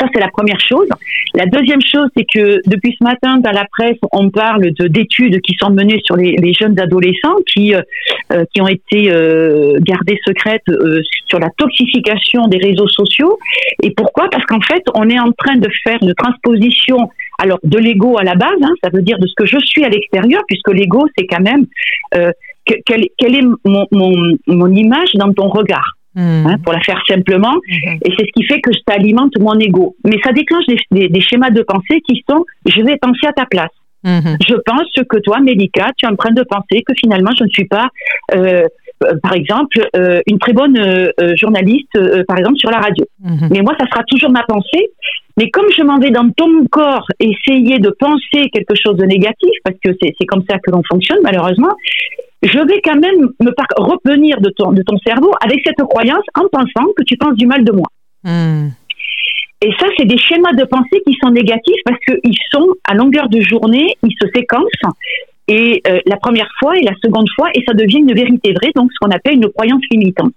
Ça 0.00 0.06
c'est 0.12 0.20
la 0.20 0.28
première 0.28 0.60
chose. 0.60 0.88
La 1.34 1.46
deuxième 1.46 1.82
chose 1.82 2.08
c'est 2.16 2.24
que 2.24 2.60
depuis 2.66 2.96
ce 2.98 3.04
matin 3.04 3.38
dans 3.38 3.50
la 3.50 3.64
presse 3.70 3.98
on 4.12 4.30
parle 4.30 4.72
de 4.72 4.86
d'études 4.86 5.40
qui 5.42 5.54
sont 5.60 5.70
menées 5.70 6.00
sur 6.04 6.16
les, 6.16 6.52
jeunes 6.52 6.78
adolescents 6.78 7.36
qui 7.46 7.74
euh, 7.74 7.82
euh, 8.32 8.44
qui 8.54 8.60
ont 8.60 8.68
été 8.68 9.10
euh, 9.12 9.78
gardées 9.80 10.18
secrètes 10.26 10.62
sur 11.26 11.38
la 11.38 11.48
toxification 11.56 12.46
des 12.48 12.58
réseaux 12.58 12.88
sociaux. 12.88 13.38
Et 13.82 13.90
pourquoi? 13.90 14.28
Parce 14.30 14.44
qu'en 14.46 14.60
fait 14.60 14.82
on 14.94 15.08
est 15.10 15.18
en 15.18 15.32
train 15.32 15.56
de 15.56 15.68
faire 15.84 15.98
une 16.00 16.14
transposition 16.14 17.10
alors 17.38 17.58
de 17.64 17.78
l'ego 17.78 18.18
à 18.18 18.24
la 18.24 18.34
base, 18.34 18.60
hein, 18.62 18.72
ça 18.82 18.90
veut 18.92 19.02
dire 19.02 19.18
de 19.18 19.26
ce 19.26 19.34
que 19.36 19.46
je 19.46 19.58
suis 19.64 19.84
à 19.84 19.88
l'extérieur 19.88 20.42
puisque 20.46 20.68
l'ego 20.68 21.06
c'est 21.16 21.26
quand 21.26 21.40
même 21.40 21.66
quelle, 22.64 23.04
est 23.04 23.42
mon, 23.64 23.86
mon, 23.90 24.36
mon, 24.46 24.74
image 24.74 25.12
dans 25.14 25.32
ton 25.32 25.48
regard 25.48 25.96
hmm. 26.14 26.46
hein, 26.46 26.56
pour 26.62 26.72
la 26.72 26.80
faire 26.80 27.00
simplement. 27.08 27.54
Hmm. 27.54 27.98
Et 28.04 28.12
c'est 28.16 28.26
ce 28.26 28.32
qui 28.34 28.44
fait 28.44 28.60
que 28.60 28.70
ça 28.72 28.94
alimente 28.94 29.32
mon 29.40 29.58
ego. 29.58 29.96
Mais 30.04 30.18
ça 30.24 30.32
déclenche 30.32 30.64
des, 30.90 31.08
des, 31.08 31.20
schémas 31.20 31.50
de 31.50 31.62
pensée 31.62 32.00
qui 32.08 32.22
sont 32.28 32.44
je 32.66 32.80
vais 32.82 32.96
penser 32.98 33.26
à 33.26 33.32
ta 33.32 33.46
place. 33.46 33.70
Hmm. 34.04 34.36
Je 34.46 34.54
pense 34.66 35.06
que 35.08 35.18
toi, 35.18 35.40
Mélika, 35.40 35.90
tu 35.96 36.06
es 36.06 36.08
en 36.08 36.16
train 36.16 36.32
de 36.32 36.42
penser 36.42 36.82
que 36.82 36.92
finalement 36.98 37.30
je 37.38 37.44
ne 37.44 37.48
suis 37.50 37.66
pas, 37.66 37.88
euh 38.34 38.64
par 39.22 39.34
exemple, 39.34 39.78
euh, 39.96 40.20
une 40.26 40.38
très 40.38 40.52
bonne 40.52 40.78
euh, 40.78 41.10
journaliste, 41.36 41.98
par 42.26 42.38
exemple, 42.38 42.58
sur 42.58 42.70
la 42.70 42.78
radio. 42.78 43.04
Mais 43.50 43.60
moi, 43.60 43.74
ça 43.78 43.86
sera 43.86 44.02
toujours 44.04 44.30
ma 44.30 44.42
pensée. 44.42 44.90
Mais 45.38 45.50
comme 45.50 45.66
je 45.76 45.82
m'en 45.82 45.98
vais 45.98 46.10
dans 46.10 46.28
ton 46.30 46.66
corps 46.70 47.06
essayer 47.18 47.78
de 47.78 47.90
penser 47.90 48.50
quelque 48.52 48.74
chose 48.74 48.96
de 48.96 49.04
négatif, 49.04 49.50
parce 49.64 49.76
que 49.82 49.90
c'est 50.00 50.26
comme 50.26 50.44
ça 50.48 50.58
que 50.58 50.70
l'on 50.70 50.82
fonctionne 50.90 51.20
malheureusement, 51.22 51.72
je 52.42 52.58
vais 52.58 52.80
quand 52.82 52.98
même 52.98 53.30
me 53.40 53.52
revenir 53.76 54.40
de 54.40 54.50
ton, 54.50 54.72
de 54.72 54.82
ton 54.82 54.98
cerveau 54.98 55.30
avec 55.40 55.60
cette 55.64 55.82
croyance 55.88 56.24
en 56.34 56.48
pensant 56.52 56.88
que 56.96 57.04
tu 57.04 57.16
penses 57.16 57.36
du 57.36 57.46
mal 57.46 57.64
de 57.64 57.72
moi. 57.72 57.86
Hmm. 58.24 58.68
Et 59.64 59.70
ça, 59.78 59.86
c'est 59.96 60.06
des 60.06 60.18
schémas 60.18 60.52
de 60.52 60.64
pensée 60.64 61.00
qui 61.06 61.16
sont 61.22 61.30
négatifs 61.30 61.80
parce 61.84 61.98
qu'ils 62.00 62.36
sont 62.50 62.66
à 62.84 62.94
longueur 62.94 63.28
de 63.28 63.40
journée, 63.40 63.94
ils 64.02 64.14
se 64.20 64.28
séquencent 64.34 64.92
et 65.48 65.82
euh, 65.88 66.00
la 66.06 66.16
première 66.16 66.48
fois 66.58 66.76
et 66.78 66.82
la 66.82 66.94
seconde 67.02 67.26
fois, 67.34 67.48
et 67.54 67.62
ça 67.66 67.74
devient 67.74 67.98
une 67.98 68.14
vérité 68.14 68.52
vraie, 68.52 68.70
donc 68.74 68.90
ce 68.92 68.98
qu'on 69.00 69.10
appelle 69.10 69.34
une 69.34 69.48
croyance 69.50 69.82
limitante. 69.90 70.32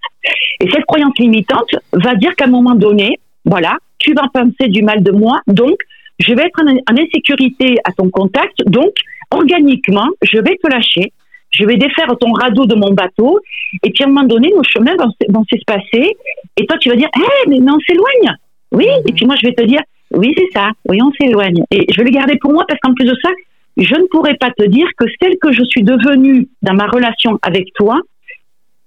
Et 0.60 0.70
cette 0.70 0.84
croyance 0.84 1.16
limitante 1.18 1.74
va 1.92 2.14
dire 2.14 2.34
qu'à 2.34 2.46
un 2.46 2.50
moment 2.50 2.74
donné, 2.74 3.18
voilà, 3.44 3.76
tu 3.98 4.12
vas 4.14 4.28
penser 4.32 4.68
du 4.68 4.82
mal 4.82 5.02
de 5.02 5.12
moi, 5.12 5.40
donc 5.46 5.76
je 6.18 6.34
vais 6.34 6.44
être 6.44 6.60
en, 6.62 6.96
insécurité 6.98 7.76
à 7.84 7.92
ton 7.92 8.10
contact, 8.10 8.56
donc 8.66 8.92
organiquement, 9.30 10.08
je 10.22 10.38
vais 10.38 10.56
te 10.62 10.68
lâcher, 10.68 11.12
je 11.50 11.64
vais 11.64 11.76
défaire 11.76 12.12
ton 12.20 12.32
radeau 12.32 12.66
de 12.66 12.74
mon 12.74 12.92
bateau, 12.92 13.38
et 13.82 13.90
puis 13.90 14.02
à 14.02 14.06
un 14.06 14.10
moment 14.10 14.26
donné, 14.26 14.50
nos 14.54 14.64
chemins 14.64 14.96
vont, 15.28 15.44
s'espacer, 15.50 16.16
et 16.56 16.66
toi 16.66 16.78
tu 16.78 16.88
vas 16.88 16.96
dire, 16.96 17.08
hé, 17.16 17.48
mais, 17.48 17.60
mais 17.60 17.70
on 17.70 17.80
s'éloigne. 17.86 18.36
Oui, 18.72 18.88
et 19.06 19.12
puis 19.12 19.24
moi 19.24 19.36
je 19.40 19.46
vais 19.46 19.54
te 19.54 19.62
dire, 19.62 19.80
oui, 20.12 20.34
c'est 20.36 20.58
ça, 20.58 20.70
oui, 20.88 20.98
on 21.02 21.12
s'éloigne. 21.12 21.64
Et 21.70 21.86
je 21.90 21.96
vais 21.98 22.04
le 22.04 22.10
garder 22.10 22.36
pour 22.40 22.52
moi 22.52 22.64
parce 22.68 22.80
qu'en 22.80 22.94
plus 22.94 23.04
de 23.04 23.14
ça, 23.22 23.30
je 23.76 23.94
ne 23.94 24.06
pourrais 24.10 24.36
pas 24.36 24.50
te 24.50 24.64
dire 24.64 24.86
que 24.96 25.06
celle 25.20 25.36
que 25.40 25.52
je 25.52 25.62
suis 25.64 25.82
devenue 25.82 26.48
dans 26.62 26.74
ma 26.74 26.86
relation 26.86 27.38
avec 27.42 27.72
toi, 27.74 28.00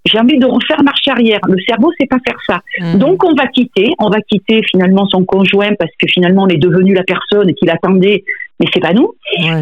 j'ai 0.05 0.19
envie 0.19 0.38
de 0.38 0.46
refaire 0.46 0.81
marche 0.84 1.08
arrière. 1.08 1.39
Le 1.48 1.58
cerveau 1.67 1.91
sait 2.00 2.08
pas 2.08 2.17
faire 2.25 2.38
ça. 2.48 2.62
Mmh. 2.79 2.98
Donc 2.98 3.24
on 3.24 3.34
va 3.36 3.48
quitter, 3.48 3.91
on 4.00 4.10
va 4.10 4.22
quitter 4.22 4.62
finalement 4.72 5.08
son 5.08 5.25
conjoint 5.25 5.74
parce 5.77 5.91
que 6.01 6.08
finalement 6.08 6.43
on 6.43 6.48
est 6.48 6.58
devenu 6.58 6.93
la 6.93 7.03
personne 7.03 7.53
qu'il 7.53 7.69
attendait, 7.69 8.24
mais 8.60 8.65
c'est 8.74 8.79
pas 8.79 8.93
nous. 8.93 9.13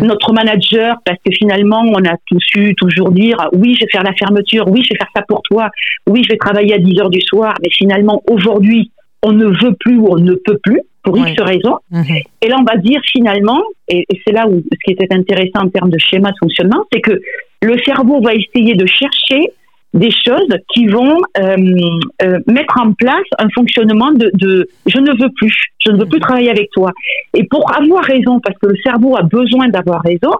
Notre 0.01 0.33
manager 0.33 0.97
parce 1.05 1.17
que 1.25 1.31
finalement 1.33 1.83
on 1.85 2.05
a 2.05 2.15
tout 2.27 2.39
su 2.39 2.75
toujours 2.75 3.11
dire 3.11 3.49
oui 3.53 3.75
je 3.75 3.85
vais 3.85 3.91
faire 3.91 4.03
la 4.03 4.13
fermeture, 4.13 4.67
oui 4.69 4.81
je 4.83 4.93
vais 4.93 4.97
faire 4.97 5.11
ça 5.15 5.23
pour 5.27 5.41
toi, 5.41 5.69
oui 6.07 6.23
je 6.23 6.29
vais 6.29 6.37
travailler 6.37 6.75
à 6.75 6.77
10 6.77 6.99
heures 7.01 7.09
du 7.09 7.21
soir, 7.21 7.55
mais 7.61 7.69
finalement 7.71 8.21
aujourd'hui 8.29 8.91
on 9.23 9.33
ne 9.33 9.45
veut 9.45 9.75
plus 9.79 9.97
ou 9.97 10.07
on 10.09 10.19
ne 10.19 10.33
peut 10.33 10.59
plus 10.63 10.81
pour 11.07 11.17
X 11.17 11.41
raisons. 11.41 11.77
Mhm. 11.91 12.03
Et 12.41 12.47
là, 12.47 12.57
on 12.59 12.63
va 12.63 12.77
dire 12.77 13.01
finalement, 13.11 13.61
et, 13.87 14.05
c'est 14.25 14.33
là 14.33 14.47
où 14.47 14.61
ce 14.61 14.77
qui 14.83 14.91
était 14.91 15.13
intéressant 15.13 15.65
en 15.65 15.69
termes 15.69 15.89
de 15.89 15.97
schéma 15.97 16.31
de 16.31 16.37
fonctionnement, 16.39 16.83
c'est 16.91 17.01
que 17.01 17.19
le 17.61 17.77
cerveau 17.79 18.21
va 18.21 18.33
essayer 18.33 18.75
de 18.75 18.85
chercher 18.85 19.51
des 19.93 20.11
choses 20.11 20.53
qui 20.73 20.85
vont 20.85 21.17
euh, 21.39 21.55
euh, 22.21 22.39
mettre 22.45 22.75
en 22.79 22.91
place 22.91 23.25
un 23.39 23.47
fonctionnement 23.55 24.11
de, 24.11 24.29
de, 24.33 24.67
je 24.85 24.99
ne 24.99 25.11
veux 25.11 25.29
plus, 25.35 25.55
je 25.83 25.91
ne 25.91 25.97
veux 25.97 26.05
plus 26.05 26.17
mhm. 26.17 26.27
travailler 26.27 26.49
avec 26.49 26.69
toi. 26.71 26.91
Et 27.33 27.45
pour 27.45 27.73
avoir 27.73 28.03
raison, 28.03 28.39
parce 28.41 28.57
que 28.59 28.67
le 28.67 28.75
cerveau 28.83 29.15
a 29.15 29.23
besoin 29.23 29.69
d'avoir 29.69 30.01
raison, 30.03 30.33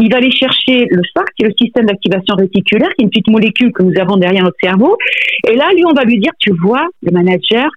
il 0.00 0.10
va 0.10 0.16
aller 0.16 0.32
chercher 0.32 0.86
le 0.90 1.02
SPARC, 1.10 1.28
qui 1.36 1.44
est 1.44 1.48
le 1.48 1.54
système 1.60 1.86
d'activation 1.86 2.34
réticulaire, 2.34 2.88
qui 2.96 3.02
est 3.02 3.04
une 3.04 3.10
petite 3.10 3.28
molécule 3.28 3.72
que 3.72 3.82
nous 3.82 3.92
avons 4.00 4.16
derrière 4.16 4.42
notre 4.42 4.56
cerveau. 4.60 4.96
Et 5.48 5.54
là, 5.54 5.68
lui, 5.74 5.84
on 5.84 5.92
va 5.92 6.04
lui 6.04 6.18
dire, 6.18 6.32
tu 6.40 6.52
vois, 6.62 6.86
le 7.02 7.12
manager, 7.12 7.70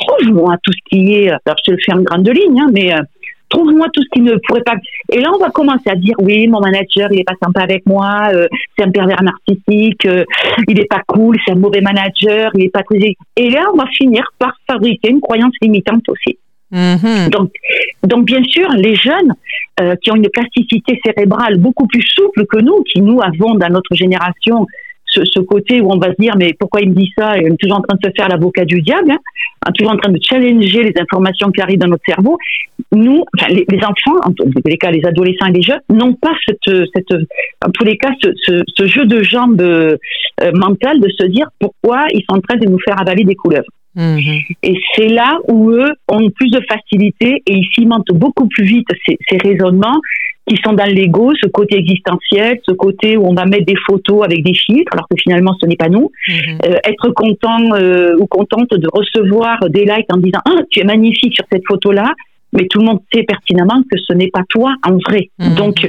trouve-moi 0.00 0.56
tout 0.62 0.72
ce 0.72 0.78
qui 0.90 1.14
est, 1.14 1.28
alors 1.28 1.56
je 1.58 1.64
te 1.64 1.70
le 1.72 1.78
fais 1.84 1.92
en 1.92 2.02
grande 2.02 2.28
ligne, 2.28 2.60
hein, 2.60 2.68
mais 2.72 2.92
euh, 2.92 3.00
trouve-moi 3.48 3.86
tout 3.92 4.02
ce 4.02 4.08
qui 4.12 4.20
ne 4.20 4.36
pourrait 4.46 4.62
pas. 4.62 4.74
Et 5.10 5.20
là, 5.20 5.30
on 5.34 5.38
va 5.38 5.50
commencer 5.50 5.88
à 5.88 5.94
dire 5.94 6.14
oui, 6.18 6.46
mon 6.46 6.60
manager, 6.60 7.08
il 7.12 7.20
est 7.20 7.24
pas 7.24 7.36
sympa 7.42 7.60
avec 7.60 7.84
moi, 7.86 8.28
euh, 8.32 8.46
c'est 8.76 8.84
un 8.84 8.90
pervers 8.90 9.22
narcissique, 9.22 10.04
euh, 10.06 10.24
il 10.68 10.80
est 10.80 10.88
pas 10.88 11.02
cool, 11.06 11.36
c'est 11.44 11.52
un 11.52 11.56
mauvais 11.56 11.80
manager, 11.80 12.50
il 12.54 12.64
est 12.64 12.70
pas 12.70 12.82
très. 12.82 13.14
Et 13.36 13.50
là, 13.50 13.66
on 13.72 13.76
va 13.76 13.86
finir 13.96 14.24
par 14.38 14.52
fabriquer 14.68 15.10
une 15.10 15.20
croyance 15.20 15.54
limitante 15.60 16.08
aussi. 16.08 16.38
Mm-hmm. 16.72 17.30
Donc, 17.30 17.50
donc 18.04 18.24
bien 18.24 18.42
sûr, 18.44 18.68
les 18.70 18.94
jeunes 18.94 19.34
qui 20.02 20.10
ont 20.12 20.16
une 20.16 20.28
plasticité 20.28 21.00
cérébrale 21.02 21.56
beaucoup 21.56 21.86
plus 21.86 22.02
souple 22.02 22.44
que 22.44 22.58
nous, 22.58 22.82
qui 22.82 23.00
nous 23.00 23.18
avons 23.22 23.54
dans 23.54 23.70
notre 23.70 23.94
génération 23.94 24.66
ce, 25.10 25.40
côté 25.40 25.80
où 25.80 25.92
on 25.92 25.98
va 25.98 26.08
se 26.08 26.16
dire 26.18 26.34
mais 26.38 26.54
pourquoi 26.58 26.80
il 26.80 26.90
me 26.90 26.94
dit 26.94 27.12
ça? 27.16 27.36
Et 27.36 27.50
on 27.50 27.54
est 27.54 27.56
toujours 27.56 27.78
en 27.78 27.82
train 27.82 27.96
de 28.00 28.06
se 28.06 28.12
faire 28.16 28.28
l'avocat 28.28 28.64
du 28.64 28.80
diable, 28.80 29.10
hein, 29.10 29.72
toujours 29.76 29.92
en 29.92 29.96
train 29.96 30.12
de 30.12 30.18
challenger 30.22 30.82
les 30.82 30.94
informations 31.00 31.50
qui 31.50 31.60
arrivent 31.60 31.78
dans 31.78 31.88
notre 31.88 32.04
cerveau. 32.06 32.38
Nous, 32.92 33.24
les, 33.48 33.80
enfants, 33.82 34.18
en 34.24 34.32
tous 34.32 34.46
les 34.64 34.76
cas 34.76 34.90
les 34.90 35.04
adolescents 35.04 35.46
et 35.46 35.52
les 35.52 35.62
jeunes, 35.62 35.80
n'ont 35.90 36.14
pas 36.14 36.32
cette, 36.46 36.74
cette, 36.94 37.12
en 37.64 37.70
tous 37.70 37.84
les 37.84 37.96
cas 37.96 38.10
ce, 38.22 38.62
ce, 38.76 38.86
jeu 38.86 39.04
de 39.04 39.22
jambes 39.22 39.60
euh, 39.60 39.96
de 40.40 41.08
se 41.18 41.26
dire 41.26 41.48
pourquoi 41.58 42.06
ils 42.12 42.24
sont 42.28 42.36
en 42.36 42.40
train 42.40 42.58
de 42.58 42.66
nous 42.66 42.78
faire 42.84 43.00
avaler 43.00 43.24
des 43.24 43.34
couleuvres. 43.34 43.68
Mhm. 43.96 44.42
Et 44.62 44.74
c'est 44.94 45.08
là 45.08 45.38
où 45.48 45.70
eux 45.70 45.90
ont 46.08 46.30
plus 46.30 46.50
de 46.50 46.60
facilité 46.68 47.42
et 47.46 47.54
ils 47.54 47.68
cimentent 47.74 48.12
beaucoup 48.12 48.46
plus 48.46 48.64
vite 48.64 48.86
ces, 49.06 49.18
ces 49.28 49.36
raisonnements 49.38 50.00
qui 50.46 50.56
sont 50.64 50.72
dans 50.72 50.84
l'ego, 50.84 51.32
ce 51.40 51.48
côté 51.48 51.76
existentiel, 51.76 52.58
ce 52.66 52.72
côté 52.72 53.16
où 53.16 53.26
on 53.26 53.34
va 53.34 53.44
mettre 53.44 53.66
des 53.66 53.76
photos 53.86 54.24
avec 54.24 54.42
des 54.42 54.54
filtres, 54.54 54.92
alors 54.92 55.06
que 55.08 55.16
finalement 55.20 55.54
ce 55.60 55.66
n'est 55.66 55.76
pas 55.76 55.88
nous. 55.88 56.10
Mhm. 56.28 56.58
Euh, 56.64 56.76
être 56.84 57.10
content 57.10 57.72
euh, 57.74 58.16
ou 58.18 58.26
contente 58.26 58.70
de 58.70 58.88
recevoir 58.92 59.58
des 59.68 59.84
likes 59.84 60.12
en 60.12 60.18
disant 60.18 60.40
ah 60.44 60.62
tu 60.70 60.80
es 60.80 60.84
magnifique 60.84 61.34
sur 61.34 61.44
cette 61.52 61.62
photo 61.66 61.92
là, 61.92 62.12
mais 62.52 62.66
tout 62.66 62.80
le 62.80 62.86
monde 62.86 63.00
sait 63.12 63.22
pertinemment 63.22 63.82
que 63.90 63.98
ce 63.98 64.12
n'est 64.12 64.30
pas 64.30 64.42
toi 64.48 64.74
en 64.84 64.98
vrai. 65.08 65.30
Mhm. 65.38 65.54
Donc 65.54 65.88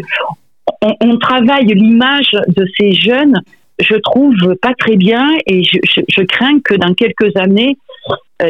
on, 0.82 0.94
on 1.02 1.18
travaille 1.18 1.66
l'image 1.66 2.32
de 2.48 2.66
ces 2.80 2.94
jeunes, 2.94 3.42
je 3.80 3.96
trouve 3.96 4.56
pas 4.62 4.74
très 4.78 4.96
bien 4.96 5.28
et 5.48 5.64
je, 5.64 5.80
je, 5.84 6.02
je 6.08 6.22
crains 6.24 6.60
que 6.64 6.76
dans 6.76 6.94
quelques 6.94 7.36
années 7.36 7.78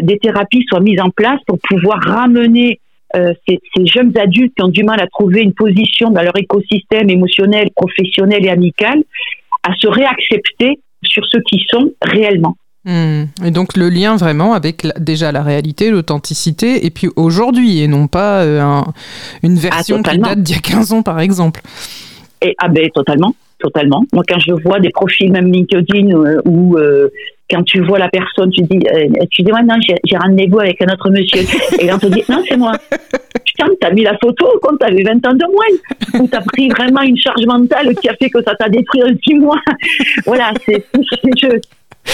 des 0.01 0.17
thérapies 0.19 0.63
soient 0.69 0.79
mises 0.79 1.01
en 1.01 1.09
place 1.09 1.39
pour 1.45 1.57
pouvoir 1.59 1.99
ramener 2.01 2.79
euh, 3.15 3.33
ces, 3.47 3.59
jeunes 3.85 4.17
adultes 4.17 4.53
qui 4.55 4.63
ont 4.63 4.69
du 4.69 4.83
mal 4.83 5.01
à 5.01 5.07
trouver 5.07 5.41
une 5.41 5.53
position 5.53 6.11
dans 6.11 6.21
leur 6.21 6.37
écosystème 6.37 7.09
émotionnel, 7.09 7.69
professionnel 7.75 8.45
et 8.45 8.49
amical, 8.49 9.03
à 9.63 9.73
se 9.75 9.87
réaccepter 9.87 10.79
sur 11.03 11.25
ce 11.25 11.37
qu'ils 11.39 11.63
sont 11.69 11.91
réellement. 12.01 12.55
Hmm. 12.85 13.25
Et 13.45 13.51
donc 13.51 13.75
le 13.75 13.89
lien 13.89 14.15
vraiment 14.15 14.53
avec 14.53 14.87
déjà 14.97 15.31
la 15.31 15.43
réalité, 15.43 15.91
l'authenticité, 15.91 16.85
et 16.85 16.89
puis 16.89 17.09
aujourd'hui, 17.15 17.81
et 17.81 17.87
non 17.87 18.07
pas 18.07 18.41
euh, 18.41 18.81
une 19.43 19.55
version 19.55 20.01
ah, 20.03 20.09
qui 20.09 20.17
date 20.17 20.41
d'il 20.41 20.55
y 20.55 20.57
a 20.57 20.61
15 20.61 20.93
ans 20.93 21.03
par 21.03 21.19
exemple. 21.19 21.61
Et, 22.41 22.55
ah 22.59 22.69
ben 22.69 22.89
totalement, 22.91 23.35
totalement. 23.61 24.03
Moi 24.13 24.23
quand 24.27 24.39
je 24.39 24.53
vois 24.63 24.79
des 24.79 24.89
profils 24.89 25.31
même 25.31 25.51
LinkedIn 25.51 26.09
euh, 26.11 26.41
où 26.45 26.77
quand 27.51 27.63
tu 27.63 27.81
vois 27.81 27.99
la 27.99 28.09
personne, 28.09 28.49
tu 28.51 28.61
dis, 28.63 28.79
euh, 28.87 29.07
excusez-moi, 29.21 29.61
non, 29.63 29.75
j'ai 29.81 30.17
rendez-vous 30.17 30.59
avec 30.59 30.81
un 30.81 30.93
autre 30.93 31.09
monsieur. 31.09 31.41
Et 31.79 31.85
là, 31.85 31.95
on 31.95 31.99
te 31.99 32.07
dit, 32.07 32.23
non, 32.29 32.41
c'est 32.47 32.57
moi. 32.57 32.71
Putain, 33.45 33.67
t'as 33.79 33.91
mis 33.91 34.03
la 34.03 34.17
photo 34.17 34.47
quand 34.61 34.77
t'avais 34.77 35.03
20 35.03 35.25
ans 35.27 35.33
de 35.33 35.45
moins. 35.51 36.21
Ou 36.21 36.27
t'as 36.27 36.41
pris 36.41 36.69
vraiment 36.69 37.01
une 37.01 37.17
charge 37.17 37.45
mentale 37.45 37.93
qui 37.95 38.07
a 38.07 38.15
fait 38.15 38.29
que 38.29 38.41
ça 38.43 38.55
t'a 38.55 38.69
détruit 38.69 39.03
en 39.03 39.13
6 39.27 39.35
mois. 39.35 39.59
voilà, 40.25 40.53
c'est, 40.65 40.85
je, 40.95 41.47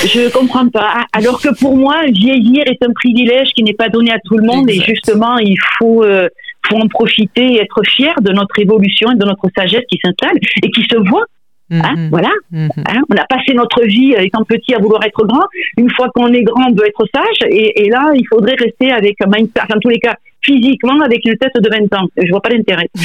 je 0.08 0.32
comprends 0.32 0.68
pas. 0.70 1.06
Alors 1.14 1.40
que 1.40 1.56
pour 1.60 1.76
moi, 1.76 2.02
vieillir 2.08 2.64
est 2.66 2.84
un 2.84 2.92
privilège 2.94 3.50
qui 3.50 3.64
n'est 3.64 3.74
pas 3.74 3.90
donné 3.90 4.12
à 4.12 4.20
tout 4.26 4.38
le 4.38 4.44
monde 4.44 4.70
et 4.70 4.80
justement, 4.82 5.38
il 5.38 5.58
faut, 5.78 6.04
euh, 6.04 6.28
faut 6.68 6.78
en 6.78 6.88
profiter 6.88 7.54
et 7.54 7.62
être 7.62 7.82
fier 7.86 8.16
de 8.22 8.32
notre 8.32 8.60
évolution 8.60 9.12
et 9.12 9.16
de 9.16 9.26
notre 9.26 9.48
sagesse 9.56 9.84
qui 9.90 10.00
s'installe 10.04 10.38
et 10.64 10.72
qui 10.72 10.82
se 10.82 10.98
voit 11.10 11.26
Hein, 11.70 11.96
mhm. 11.96 12.10
voilà. 12.10 12.30
Mhm. 12.52 12.70
Hein, 12.78 13.02
on 13.10 13.16
a 13.16 13.26
passé 13.26 13.54
notre 13.54 13.84
vie 13.84 14.16
étant 14.18 14.44
petit 14.44 14.74
à 14.74 14.80
vouloir 14.80 15.04
être 15.04 15.26
grand. 15.26 15.48
Une 15.78 15.90
fois 15.92 16.10
qu'on 16.14 16.32
est 16.32 16.44
grand, 16.44 16.70
on 16.70 16.74
veut 16.74 16.88
être 16.88 17.06
sage. 17.14 17.50
Et, 17.50 17.86
et, 17.86 17.90
là, 17.90 18.12
il 18.16 18.26
faudrait 18.28 18.56
rester 18.56 18.92
avec 18.92 19.16
un 19.22 19.28
mindset, 19.28 19.62
en 19.74 19.80
tous 19.80 19.90
les 19.90 20.00
cas, 20.00 20.16
physiquement, 20.42 21.02
avec 21.02 21.26
une 21.26 21.38
tête 21.38 21.52
de 21.56 21.70
20 21.70 22.00
ans. 22.00 22.08
Je 22.18 22.30
vois 22.30 22.42
pas 22.42 22.50
l'intérêt. 22.50 22.90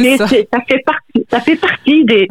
Mais 0.00 0.16
ça. 0.16 0.26
ça. 0.26 0.28
fait 0.28 0.82
partie, 0.84 1.26
ça 1.30 1.40
fait 1.40 1.56
partie 1.56 2.04
des, 2.04 2.26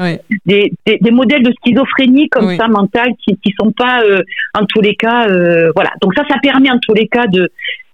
des, 0.46 0.72
des, 0.86 1.12
modèles 1.12 1.44
de 1.44 1.54
schizophrénie 1.64 2.30
comme 2.30 2.56
ça 2.56 2.68
mentale 2.68 3.12
qui, 3.24 3.38
qui 3.38 3.54
sont 3.60 3.72
pas, 3.72 4.04
euh, 4.04 4.22
en 4.54 4.66
tous 4.66 4.82
les 4.82 4.96
cas, 4.96 5.28
euh, 5.28 5.72
voilà. 5.76 5.92
Donc 6.02 6.14
ça, 6.16 6.24
ça 6.30 6.36
permet 6.42 6.70
en 6.70 6.80
tous 6.80 6.94
les 6.94 7.08
cas 7.08 7.28
de 7.28 7.50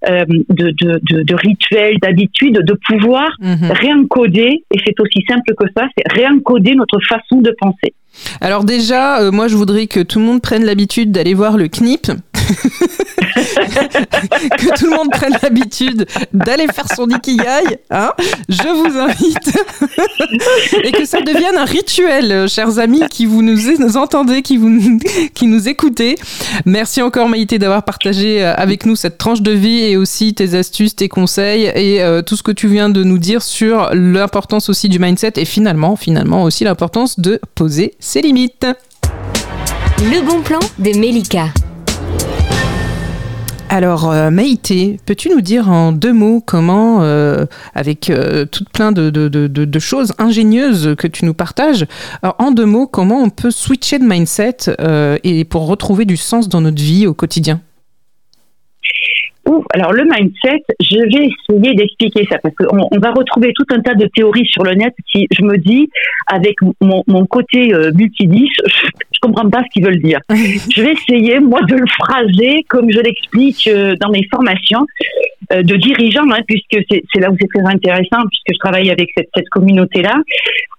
euh, 0.07 0.23
de, 0.27 0.71
de, 0.71 1.01
de, 1.11 1.23
de, 1.23 1.35
rituels, 1.35 1.97
d'habitudes, 2.01 2.61
de 2.63 2.73
pouvoir 2.87 3.29
mhm. 3.41 3.69
réencoder, 3.69 4.63
et 4.73 4.77
c'est 4.85 4.97
aussi 4.97 5.25
simple 5.27 5.53
que 5.57 5.65
ça, 5.75 5.87
c'est 5.97 6.09
réencoder 6.13 6.73
notre 6.75 7.01
façon 7.01 7.41
de 7.41 7.53
penser. 7.59 7.93
Alors 8.39 8.63
déjà, 8.63 9.29
moi 9.31 9.49
je 9.49 9.57
voudrais 9.57 9.87
que 9.87 9.99
tout 9.99 10.19
le 10.19 10.25
monde 10.25 10.41
prenne 10.41 10.63
l'habitude 10.63 11.11
d'aller 11.11 11.33
voir 11.33 11.57
le 11.57 11.67
KNIP. 11.67 12.11
que 14.57 14.77
tout 14.77 14.89
le 14.89 14.95
monde 14.95 15.11
prenne 15.11 15.37
l'habitude 15.41 16.05
d'aller 16.33 16.67
faire 16.67 16.87
son 16.95 17.07
ikigai, 17.07 17.79
hein 17.89 18.11
je 18.47 18.75
vous 18.75 18.97
invite, 18.97 19.57
et 20.83 20.91
que 20.91 21.05
ça 21.05 21.21
devienne 21.21 21.57
un 21.57 21.65
rituel, 21.65 22.47
chers 22.49 22.79
amis 22.79 23.03
qui 23.09 23.25
vous 23.25 23.41
nous, 23.41 23.97
entendez, 23.97 24.41
qui 24.41 24.57
nous 24.57 25.69
écoutez. 25.69 26.15
Merci 26.65 27.01
encore 27.01 27.29
Maïté 27.29 27.59
d'avoir 27.59 27.83
partagé 27.83 28.43
euh, 28.43 28.53
avec 28.55 28.85
nous 28.85 28.95
cette 28.95 29.17
tranche 29.17 29.41
de 29.41 29.51
vie 29.51 29.79
et 29.79 29.97
aussi 29.97 30.33
tes 30.33 30.55
astuces, 30.55 30.95
tes 30.95 31.09
conseils 31.09 31.71
et 31.75 32.01
euh, 32.01 32.21
tout 32.21 32.35
ce 32.35 32.43
que 32.43 32.51
tu 32.51 32.67
viens 32.67 32.89
de 32.89 33.03
nous 33.03 33.17
dire 33.17 33.41
sur 33.41 33.89
l'importance 33.93 34.69
aussi 34.69 34.89
du 34.89 34.99
mindset 34.99 35.33
et 35.37 35.45
finalement, 35.45 35.95
finalement 35.95 36.43
aussi 36.43 36.63
l'importance 36.63 37.19
de 37.19 37.39
poser 37.55 37.93
ses 37.99 38.21
limites. 38.21 38.65
Le 39.99 40.25
bon 40.25 40.41
plan 40.41 40.59
de 40.79 40.97
Melika. 40.97 41.49
Alors, 43.71 44.11
euh, 44.11 44.31
Maïté, 44.31 44.97
peux-tu 45.05 45.29
nous 45.29 45.41
dire 45.41 45.69
en 45.69 45.91
deux 45.91 46.11
mots 46.11 46.41
comment, 46.43 47.03
euh, 47.03 47.45
avec 47.75 48.09
euh, 48.09 48.45
tout 48.45 48.63
plein 48.73 48.91
de, 48.91 49.79
choses 49.79 50.13
ingénieuses 50.17 50.95
que 50.97 51.05
tu 51.05 51.23
nous 51.23 51.35
partages, 51.35 51.85
en 52.23 52.49
deux 52.49 52.65
mots, 52.65 52.87
comment 52.87 53.21
on 53.21 53.29
peut 53.29 53.51
switcher 53.51 53.99
de 53.99 54.05
mindset 54.05 54.75
et 55.23 55.45
pour 55.45 55.67
retrouver 55.67 56.05
du 56.05 56.17
sens 56.17 56.49
dans 56.49 56.61
notre 56.61 56.81
vie 56.81 57.05
au 57.05 57.13
quotidien? 57.13 57.61
Alors 59.73 59.93
le 59.93 60.03
mindset, 60.03 60.63
je 60.79 60.97
vais 60.97 61.27
essayer 61.27 61.75
d'expliquer 61.75 62.27
ça 62.29 62.37
parce 62.39 62.53
qu'on 62.55 62.87
on 62.91 62.99
va 62.99 63.11
retrouver 63.11 63.53
tout 63.53 63.65
un 63.71 63.79
tas 63.79 63.95
de 63.95 64.07
théories 64.15 64.47
sur 64.47 64.63
le 64.63 64.73
net. 64.73 64.93
Si 65.11 65.27
je 65.31 65.43
me 65.43 65.57
dis, 65.57 65.89
avec 66.27 66.55
mon, 66.81 67.25
côté 67.25 67.73
euh, 67.73 67.91
multidis, 67.93 68.47
je, 68.67 68.87
je 69.21 69.27
comprends 69.27 69.49
pas 69.49 69.59
ce 69.63 69.69
qu'ils 69.73 69.83
veulent 69.83 70.01
dire. 70.01 70.19
je 70.29 70.81
vais 70.81 70.93
essayer 70.93 71.39
moi 71.39 71.61
de 71.63 71.75
le 71.75 71.85
phraser 71.87 72.65
comme 72.69 72.89
je 72.91 72.99
l'explique 72.99 73.67
euh, 73.67 73.95
dans 73.99 74.09
mes 74.09 74.25
formations 74.31 74.85
euh, 75.51 75.61
de 75.63 75.75
dirigeants, 75.75 76.29
hein, 76.31 76.41
puisque 76.47 76.83
c'est 76.89 77.19
là 77.19 77.29
où 77.29 77.35
c'est 77.39 77.47
très 77.53 77.73
intéressant, 77.73 78.25
puisque 78.29 78.53
je 78.53 78.59
travaille 78.59 78.89
avec 78.89 79.09
cette, 79.15 79.29
cette 79.35 79.49
communauté-là. 79.49 80.15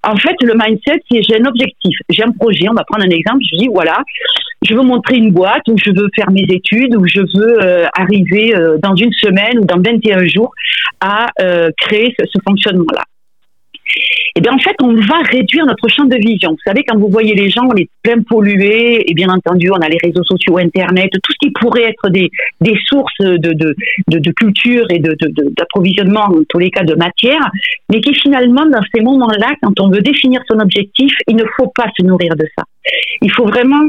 En 0.03 0.17
fait, 0.17 0.35
le 0.43 0.55
mindset, 0.55 1.03
c'est 1.11 1.23
j'ai 1.23 1.41
un 1.41 1.45
objectif, 1.45 1.95
j'ai 2.09 2.23
un 2.23 2.33
projet. 2.33 2.69
On 2.71 2.75
va 2.75 2.85
prendre 2.85 3.05
un 3.05 3.11
exemple. 3.11 3.43
Je 3.53 3.59
dis 3.59 3.69
voilà, 3.69 4.03
je 4.63 4.75
veux 4.75 4.83
montrer 4.83 5.17
une 5.17 5.31
boîte 5.31 5.69
ou 5.69 5.77
je 5.77 5.91
veux 5.91 6.09
faire 6.15 6.31
mes 6.31 6.47
études 6.49 6.97
ou 6.97 7.07
je 7.07 7.21
veux 7.21 7.63
euh, 7.63 7.87
arriver 7.95 8.55
dans 8.83 8.95
une 8.95 9.13
semaine 9.13 9.59
ou 9.59 9.65
dans 9.65 9.81
21 9.81 10.25
jours 10.25 10.53
à 11.01 11.27
créer 11.79 12.15
ce, 12.19 12.39
fonctionnement-là. 12.47 13.03
Eh 14.37 14.41
bien 14.41 14.53
en 14.53 14.59
fait, 14.59 14.77
on 14.83 14.95
va 14.95 15.19
réduire 15.31 15.67
notre 15.67 15.89
champ 15.89 16.05
de 16.05 16.17
vision. 16.17 16.51
Vous 16.51 16.65
savez, 16.65 16.85
quand 16.85 16.99
vous 16.99 17.09
voyez 17.09 17.35
les 17.35 17.51
gens, 17.51 17.63
on 17.71 17.77
est 17.77 17.89
plein 18.03 18.23
pollué, 18.23 19.11
et 19.11 19.15
bien 19.15 19.29
entendu, 19.29 19.71
on 19.71 19.81
a 19.81 19.89
les 19.89 19.99
réseaux 20.03 20.25
sociaux, 20.25 20.59
Internet, 20.59 21.11
tout 21.13 21.33
ce 21.33 21.39
qui 21.47 21.53
pourrait 21.53 21.85
être 21.85 22.09
des, 22.11 22.31
des 22.61 22.77
sources 22.87 23.21
de, 23.21 23.37
de, 23.37 23.75
de, 24.09 24.19
de 24.19 24.31
culture 24.33 24.87
et 24.91 24.99
d'approvisionnement, 24.99 26.29
de, 26.29 26.41
en 26.41 26.43
tous 26.49 26.59
les 26.59 26.71
cas 26.71 26.85
de 26.85 26.95
matière, 26.95 27.51
mais 27.91 28.01
qui 28.01 28.15
finalement, 28.15 28.67
dans 28.67 28.83
ces 28.95 29.01
moments-là, 29.01 29.51
quand 29.63 29.79
on 29.81 29.89
veut 29.89 30.01
définir 30.01 30.41
son 30.51 30.59
objectif, 30.61 31.13
il 31.29 31.37
ne 31.37 31.45
faut 31.57 31.71
pas 31.75 31.87
se 31.99 32.05
nourrir 32.05 32.37
de 32.37 32.47
ça. 32.57 32.65
Il 33.23 33.31
faut 33.33 33.47
vraiment 33.47 33.85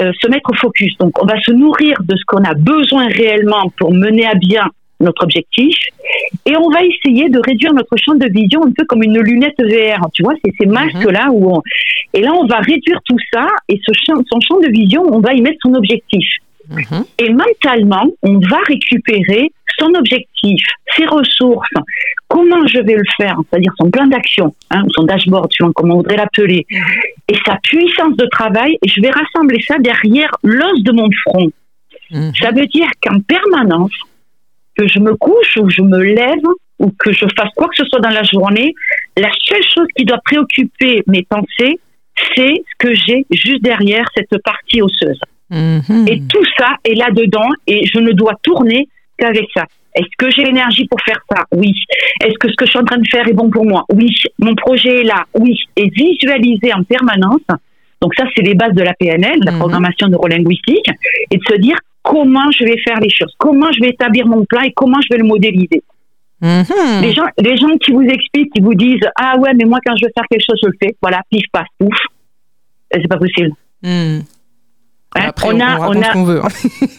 euh, 0.00 0.12
se 0.20 0.28
mettre 0.28 0.50
au 0.50 0.54
focus. 0.54 0.96
Donc, 0.98 1.20
on 1.22 1.26
va 1.26 1.40
se 1.40 1.52
nourrir 1.52 1.96
de 2.02 2.16
ce 2.16 2.24
qu'on 2.26 2.44
a 2.44 2.54
besoin 2.54 3.06
réellement 3.08 3.72
pour 3.78 3.92
mener 3.92 4.26
à 4.26 4.34
bien 4.34 4.68
notre 5.00 5.24
objectif 5.24 5.76
et 6.44 6.56
on 6.56 6.70
va 6.70 6.80
essayer 6.82 7.28
de 7.28 7.40
réduire 7.44 7.72
notre 7.72 7.96
champ 7.96 8.14
de 8.14 8.26
vision 8.26 8.64
un 8.64 8.72
peu 8.72 8.84
comme 8.84 9.02
une 9.02 9.18
lunette 9.20 9.56
VR. 9.58 10.08
Tu 10.12 10.22
vois, 10.22 10.34
c'est 10.44 10.52
ces 10.58 10.66
mhm. 10.66 10.72
masques-là 10.72 11.28
où 11.30 11.56
on... 11.56 11.62
Et 12.14 12.20
là, 12.20 12.32
on 12.32 12.46
va 12.46 12.58
réduire 12.58 12.98
tout 13.08 13.18
ça 13.32 13.46
et 13.68 13.80
ce 13.84 13.92
champ, 13.92 14.20
son 14.30 14.40
champ 14.40 14.60
de 14.60 14.68
vision, 14.68 15.02
on 15.02 15.20
va 15.20 15.34
y 15.34 15.40
mettre 15.40 15.58
son 15.62 15.74
objectif. 15.74 16.26
Mhm. 16.68 17.04
Et 17.18 17.30
mentalement, 17.30 18.06
on 18.22 18.38
va 18.38 18.58
récupérer 18.66 19.50
son 19.78 19.92
objectif, 19.94 20.64
ses 20.96 21.04
ressources, 21.04 21.68
comment 22.28 22.66
je 22.66 22.80
vais 22.80 22.94
le 22.94 23.04
faire, 23.16 23.36
c'est-à-dire 23.50 23.72
son 23.78 23.90
plan 23.90 24.06
d'action, 24.06 24.54
hein, 24.70 24.82
son 24.94 25.04
dashboard, 25.04 25.50
tu 25.50 25.62
vois, 25.62 25.72
comment 25.74 25.94
on 25.94 25.96
voudrait 25.98 26.16
l'appeler, 26.16 26.66
mhm. 26.70 26.80
et 27.28 27.36
sa 27.44 27.56
puissance 27.62 28.16
de 28.16 28.26
travail, 28.26 28.78
et 28.82 28.88
je 28.88 29.00
vais 29.02 29.10
rassembler 29.10 29.60
ça 29.66 29.76
derrière 29.78 30.30
l'os 30.42 30.82
de 30.82 30.92
mon 30.92 31.08
front. 31.26 31.50
Ça 32.40 32.52
veut 32.52 32.66
dire 32.66 32.88
qu'en 33.02 33.18
permanence, 33.20 33.92
que 34.76 34.86
je 34.86 34.98
me 34.98 35.14
couche 35.14 35.56
ou 35.56 35.70
je 35.70 35.82
me 35.82 36.02
lève 36.02 36.44
ou 36.78 36.92
que 36.98 37.12
je 37.12 37.24
fasse 37.36 37.50
quoi 37.56 37.68
que 37.68 37.76
ce 37.76 37.84
soit 37.84 38.00
dans 38.00 38.10
la 38.10 38.22
journée, 38.22 38.74
la 39.16 39.30
seule 39.44 39.62
chose 39.74 39.86
qui 39.96 40.04
doit 40.04 40.20
préoccuper 40.24 41.02
mes 41.06 41.22
pensées, 41.22 41.80
c'est 42.34 42.54
ce 42.54 42.76
que 42.78 42.94
j'ai 42.94 43.26
juste 43.30 43.62
derrière 43.62 44.04
cette 44.14 44.42
partie 44.42 44.82
osseuse. 44.82 45.20
Mhm. 45.50 46.06
Et 46.08 46.22
tout 46.28 46.44
ça 46.58 46.76
est 46.84 46.94
là-dedans 46.94 47.48
et 47.66 47.86
je 47.86 47.98
ne 48.00 48.12
dois 48.12 48.34
tourner 48.42 48.88
qu'avec 49.18 49.46
ça. 49.54 49.64
Est-ce 49.94 50.08
que 50.18 50.30
j'ai 50.30 50.44
l'énergie 50.44 50.86
pour 50.88 51.00
faire 51.00 51.20
ça? 51.30 51.44
Oui. 51.52 51.72
Est-ce 52.22 52.34
que 52.38 52.50
ce 52.50 52.56
que 52.56 52.66
je 52.66 52.70
suis 52.70 52.78
en 52.78 52.84
train 52.84 52.98
de 52.98 53.08
faire 53.10 53.26
est 53.26 53.32
bon 53.32 53.48
pour 53.48 53.64
moi? 53.64 53.84
Oui. 53.90 54.14
Mon 54.38 54.54
projet 54.54 55.00
est 55.00 55.04
là? 55.04 55.24
Oui. 55.38 55.58
Et 55.76 55.88
visualiser 55.88 56.74
en 56.74 56.82
permanence. 56.82 57.40
Donc 58.02 58.14
ça, 58.14 58.24
c'est 58.34 58.42
les 58.42 58.54
bases 58.54 58.74
de 58.74 58.82
la 58.82 58.92
PNL, 58.92 59.38
la 59.42 59.52
mhm. 59.52 59.58
programmation 59.58 60.08
neurolinguistique, 60.08 60.90
et 61.30 61.38
de 61.38 61.42
se 61.48 61.56
dire 61.58 61.76
comment 62.06 62.50
je 62.52 62.64
vais 62.64 62.78
faire 62.78 63.00
les 63.00 63.10
choses, 63.10 63.34
comment 63.38 63.70
je 63.72 63.80
vais 63.80 63.90
établir 63.90 64.26
mon 64.26 64.44
plan 64.44 64.62
et 64.62 64.72
comment 64.72 65.00
je 65.00 65.08
vais 65.10 65.18
le 65.18 65.26
modéliser. 65.26 65.82
Mhm. 66.40 67.00
Les, 67.02 67.12
gens, 67.12 67.24
les 67.38 67.56
gens 67.56 67.76
qui 67.78 67.92
vous 67.92 68.02
expliquent, 68.02 68.52
qui 68.52 68.60
vous 68.60 68.74
disent 68.74 69.06
Ah 69.16 69.36
ouais, 69.38 69.54
mais 69.54 69.64
moi, 69.64 69.78
quand 69.84 69.96
je 69.96 70.04
veux 70.04 70.12
faire 70.14 70.26
quelque 70.30 70.44
chose, 70.46 70.58
je 70.62 70.68
le 70.68 70.74
fais. 70.80 70.96
Voilà, 71.00 71.22
pif, 71.30 71.44
passe, 71.50 71.66
pouf. 71.78 71.96
C'est 72.92 73.08
pas 73.08 73.16
possible. 73.16 73.52
Mhm. 73.82 74.22
Hein, 75.14 75.30
on, 75.44 75.60
a, 75.60 75.88
on, 75.88 76.02
a. 76.02 76.12
qu'on 76.12 76.24
veut. 76.24 76.40
Hein. 76.44 76.48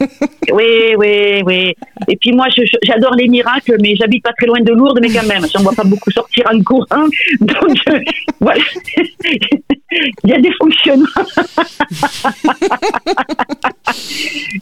oui, 0.52 0.96
oui, 0.98 1.44
oui. 1.46 1.74
Et 2.08 2.16
puis 2.18 2.32
moi, 2.32 2.48
j'adore 2.84 3.14
les 3.16 3.28
miracles, 3.28 3.76
mais 3.80 3.96
j'habite 3.96 4.24
pas 4.24 4.34
très 4.34 4.48
loin 4.48 4.60
de 4.60 4.72
Lourdes, 4.74 5.00
mais 5.02 5.10
quand 5.10 5.28
même, 5.28 5.46
j'en 5.54 5.62
vois 5.62 5.74
pas 5.74 5.84
beaucoup 5.84 6.10
sortir 6.12 6.46
en 6.52 6.60
courant. 6.64 6.86
Donc, 7.42 7.78
euh, 7.90 8.00
voilà. 8.40 8.64
Il 10.24 10.30
y 10.30 10.34
a 10.34 10.40
des 10.40 10.52
fonctionnements. 10.60 11.08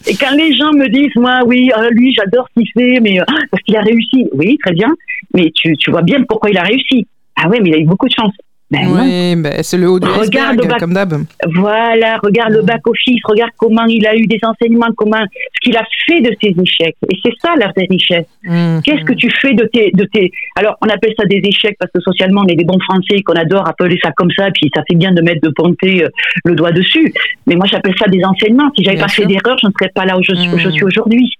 Et 0.08 0.16
quand 0.16 0.36
les 0.36 0.56
gens 0.56 0.74
me 0.74 0.90
disent, 0.90 1.16
moi, 1.16 1.42
oui, 1.46 1.72
euh, 1.78 1.90
lui, 1.92 2.14
j'adore 2.14 2.48
ce 2.50 2.62
qu'il 2.62 2.72
fait, 2.74 3.00
mais 3.00 3.20
euh, 3.20 3.26
parce 3.52 3.64
qu'il 3.64 3.78
a 3.78 3.82
réussi. 3.82 4.28
Oui, 4.34 4.58
très 4.64 4.74
bien. 4.74 4.94
Mais 5.34 5.52
tu, 5.56 5.76
tu 5.78 5.92
vois 5.92 6.02
bien 6.02 6.24
pourquoi 6.28 6.50
il 6.50 6.58
a 6.58 6.64
réussi. 6.64 7.08
Ah 7.38 7.48
ouais, 7.48 7.60
mais 7.62 7.70
il 7.70 7.76
a 7.76 7.80
eu 7.80 7.86
beaucoup 7.86 8.08
de 8.08 8.14
chance. 8.14 8.34
Ben 8.72 8.88
oui, 8.88 9.36
ben 9.36 9.62
c'est 9.62 9.78
le 9.78 9.88
haut 9.88 10.00
du 10.00 10.08
regarde 10.08 10.60
comme 10.80 10.94
d'hab. 10.94 11.14
Voilà, 11.54 12.18
regarde 12.24 12.52
le 12.52 12.64
back-office, 12.64 13.22
regarde 13.26 13.52
comment 13.58 13.86
il 13.86 14.06
a 14.08 14.16
eu 14.16 14.26
des 14.26 14.40
enseignements, 14.42 14.88
comment 14.98 15.24
ce 15.54 15.60
qu'il 15.62 15.78
a 15.78 15.84
fait 16.08 16.22
de 16.22 16.32
ses 16.42 16.56
échecs. 16.60 16.96
Et 17.08 17.16
c'est 17.24 17.34
ça 17.44 17.54
la 17.60 17.68
vraie 17.68 17.86
richesse. 17.88 18.26
Mhm. 18.44 18.82
Qu'est-ce 18.84 19.04
que 19.04 19.14
tu 19.14 19.30
fais 19.40 19.54
de 19.54 19.66
tes, 19.66 19.92
de 19.92 20.06
tes... 20.06 20.32
Alors, 20.56 20.78
on 20.82 20.90
appelle 20.90 21.14
ça 21.18 21.26
des 21.26 21.42
échecs 21.44 21.78
parce 21.80 21.92
que 21.92 22.02
socialement, 22.02 22.42
on 22.44 22.48
est 22.48 22.56
des 22.56 22.66
bons 22.66 22.80
Français 22.80 23.22
qu'on 23.22 23.34
adore 23.34 23.68
appeler 23.68 24.00
ça 24.02 24.12
comme 24.14 24.32
ça, 24.36 24.50
puis 24.52 24.72
ça 24.76 24.82
fait 24.90 24.96
bien 24.96 25.12
de 25.12 25.22
mettre 25.22 25.42
de 25.42 25.50
ponter 25.50 26.04
euh, 26.04 26.10
le 26.46 26.56
doigt 26.56 26.72
dessus. 26.72 27.14
Mais 27.46 27.56
moi, 27.56 27.68
j'appelle 27.70 27.96
ça 28.00 28.08
des 28.08 28.24
enseignements. 28.24 28.72
Si 28.76 28.84
j'avais 28.84 28.98
pas 28.98 29.08
fait 29.08 29.28
d'erreur, 29.28 29.58
je 29.62 29.68
ne 29.68 29.72
serais 29.74 29.92
pas 29.94 30.06
là 30.06 30.18
où 30.18 30.24
je, 30.24 30.34
suis 30.34 30.50
mhm. 30.50 30.84
aujourd'hui. 30.84 31.32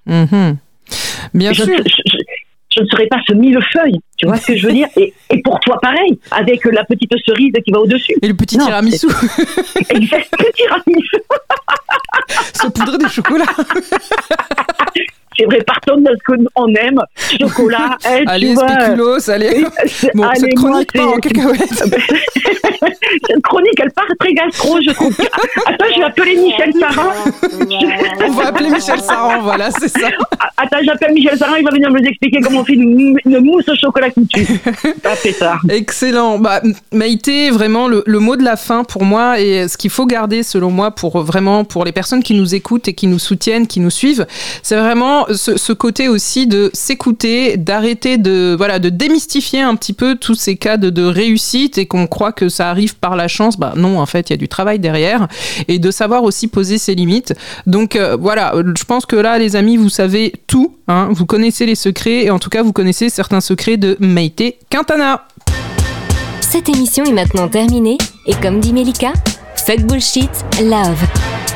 Bien 1.34 1.54
sûr 1.54 1.66
je 1.66 2.18
ne 2.82 2.88
serais 2.88 3.08
pas 3.08 3.18
ce 3.28 3.34
millefeuille. 3.34 4.00
Tu 4.18 4.28
vois 4.28 4.38
ce 4.38 4.48
que 4.48 4.58
je 4.58 4.68
veux 4.68 4.74
dire? 4.74 4.88
Et, 4.98 5.14
et, 5.30 5.42
pour 5.42 5.60
toi, 5.60 5.78
pareil, 5.82 6.20
avec 6.32 6.64
la 6.66 6.84
petite 6.84 7.14
cerise 7.26 7.54
qui 7.64 7.72
va 7.72 7.80
au-dessus. 7.80 8.16
Et 8.22 8.28
le 8.28 8.34
petit 8.34 8.58
tiramisu. 8.58 9.08
Exact, 9.90 10.30
le 10.40 10.52
tiramisu. 10.54 11.18
poudre 12.74 12.98
de 12.98 13.08
chocolat. 13.08 13.46
c'est 15.38 15.46
vrai, 15.46 15.62
partons 15.66 15.98
de 15.98 16.10
ce 16.10 16.36
qu'on 16.56 16.76
aime. 16.76 17.00
Chocolat, 17.40 17.98
elle, 18.06 18.24
Allez, 18.28 18.54
tu 18.54 18.56
spéculoos, 18.56 19.30
allez. 19.30 19.66
Bon, 20.14 20.24
allez, 20.24 20.40
cette 20.40 20.56
chronique 20.56 20.94
part 20.94 21.14
en 21.14 21.18
cacahuète. 21.18 21.70
cette 23.28 23.42
chronique, 23.44 23.80
elle 23.82 23.92
part 23.92 24.06
très 24.20 24.34
gastro, 24.34 24.80
je 24.82 24.92
trouve. 24.92 25.16
Attends, 25.66 25.86
je 25.94 26.00
vais 26.00 26.06
appeler 26.06 26.36
Michel 26.38 26.74
Saran. 26.80 27.12
on 28.26 28.32
va 28.32 28.48
appeler 28.48 28.70
Michel 28.70 29.00
Saran, 29.00 29.42
voilà, 29.42 29.72
c'est 29.72 29.90
ça. 29.90 30.08
Attends, 30.58 30.78
j'appelle 30.84 31.14
Michel 31.14 31.38
Saran, 31.38 31.56
il 31.56 31.66
va 31.66 31.72
venir 31.72 31.90
nous 31.90 31.98
expliquer 31.98 32.40
comment 32.42 32.62
on 32.62 32.66
fait 32.66 32.74
une, 32.74 33.20
mousse 33.26 33.68
au 33.68 33.76
chocolat 33.76 34.10
qui 34.10 34.26
tue. 34.28 34.48
ça. 35.34 35.58
Excellent. 35.70 36.40
Bah, 36.40 36.62
Maïté, 36.92 37.50
vraiment, 37.50 37.88
le, 37.88 38.04
le, 38.06 38.20
mot 38.20 38.36
de 38.36 38.44
la 38.44 38.56
fin 38.56 38.84
pour 38.84 39.04
moi, 39.04 39.40
et 39.40 39.68
ce 39.68 39.78
qu'il 39.78 39.90
faut 39.90 40.06
garder, 40.06 40.44
selon 40.44 40.72
moi, 40.72 40.92
pour 40.92 41.22
vraiment, 41.22 41.64
pour 41.64 41.84
les 41.86 41.92
personnes 41.92 42.24
qui 42.24 42.34
nous 42.34 42.56
écoutent 42.56 42.88
et 42.88 42.94
qui 42.94 43.08
nous 43.08 43.20
soutiennent, 43.20 43.68
qui 43.68 43.80
nous 43.80 43.90
suivent, 43.90 44.26
c'est 44.64 44.78
vraiment 44.78 45.25
ce, 45.34 45.74
côté 45.74 46.08
aussi 46.08 46.48
de 46.48 46.70
s'écouter, 46.74 47.58
d'arrêter 47.58 48.18
de 48.18 48.56
voilà 48.58 48.80
de 48.80 48.90
démystifier 48.90 49.62
un 49.62 49.76
petit 49.76 49.94
peu 49.94 50.16
tous 50.16 50.36
ces 50.36 50.56
cas 50.56 50.78
de, 50.78 51.04
réussite 51.04 51.78
et 51.78 51.86
qu'on 51.86 52.08
croit 52.08 52.32
que 52.32 52.50
ça 52.50 52.70
arrive 52.70 52.96
par 52.96 53.16
la 53.16 53.28
chance. 53.28 53.58
Bah 53.58 53.74
non, 53.76 54.00
en 54.00 54.06
fait, 54.06 54.30
il 54.30 54.34
y 54.34 54.36
a 54.36 54.38
du 54.38 54.48
travail 54.48 54.80
derrière 54.80 55.28
et 55.68 55.80
de 55.80 55.92
savoir 55.92 56.24
aussi 56.24 56.48
poser 56.48 56.78
ses 56.78 56.96
limites. 56.96 57.34
Donc 57.66 57.96
euh, 57.96 58.18
voilà, 58.20 58.54
je 58.78 58.84
pense 58.84 59.06
que 59.06 59.16
là, 59.16 59.38
les 59.38 59.56
amis, 59.56 59.78
vous 59.78 59.90
savez 59.90 60.34
tout. 60.48 60.76
Hein, 60.88 61.10
vous 61.12 61.26
connaissez 61.26 61.66
les 61.66 61.76
secrets 61.76 62.26
et 62.26 62.32
en 62.32 62.40
tout 62.40 62.50
cas, 62.50 62.64
vous 62.64 62.74
connaissez 62.74 63.10
certains 63.10 63.42
secrets 63.42 63.78
de 63.78 63.98
Maïté 64.00 64.60
Quintana. 64.70 65.28
Cette 66.42 66.70
émission 66.70 67.04
est 67.06 67.12
maintenant 67.12 67.48
terminée 67.48 67.98
et 68.28 68.34
comme 68.36 68.60
dit 68.60 68.72
Melika, 68.72 69.14
fuck 69.56 69.82
bullshit, 69.82 70.30
love. 70.62 71.25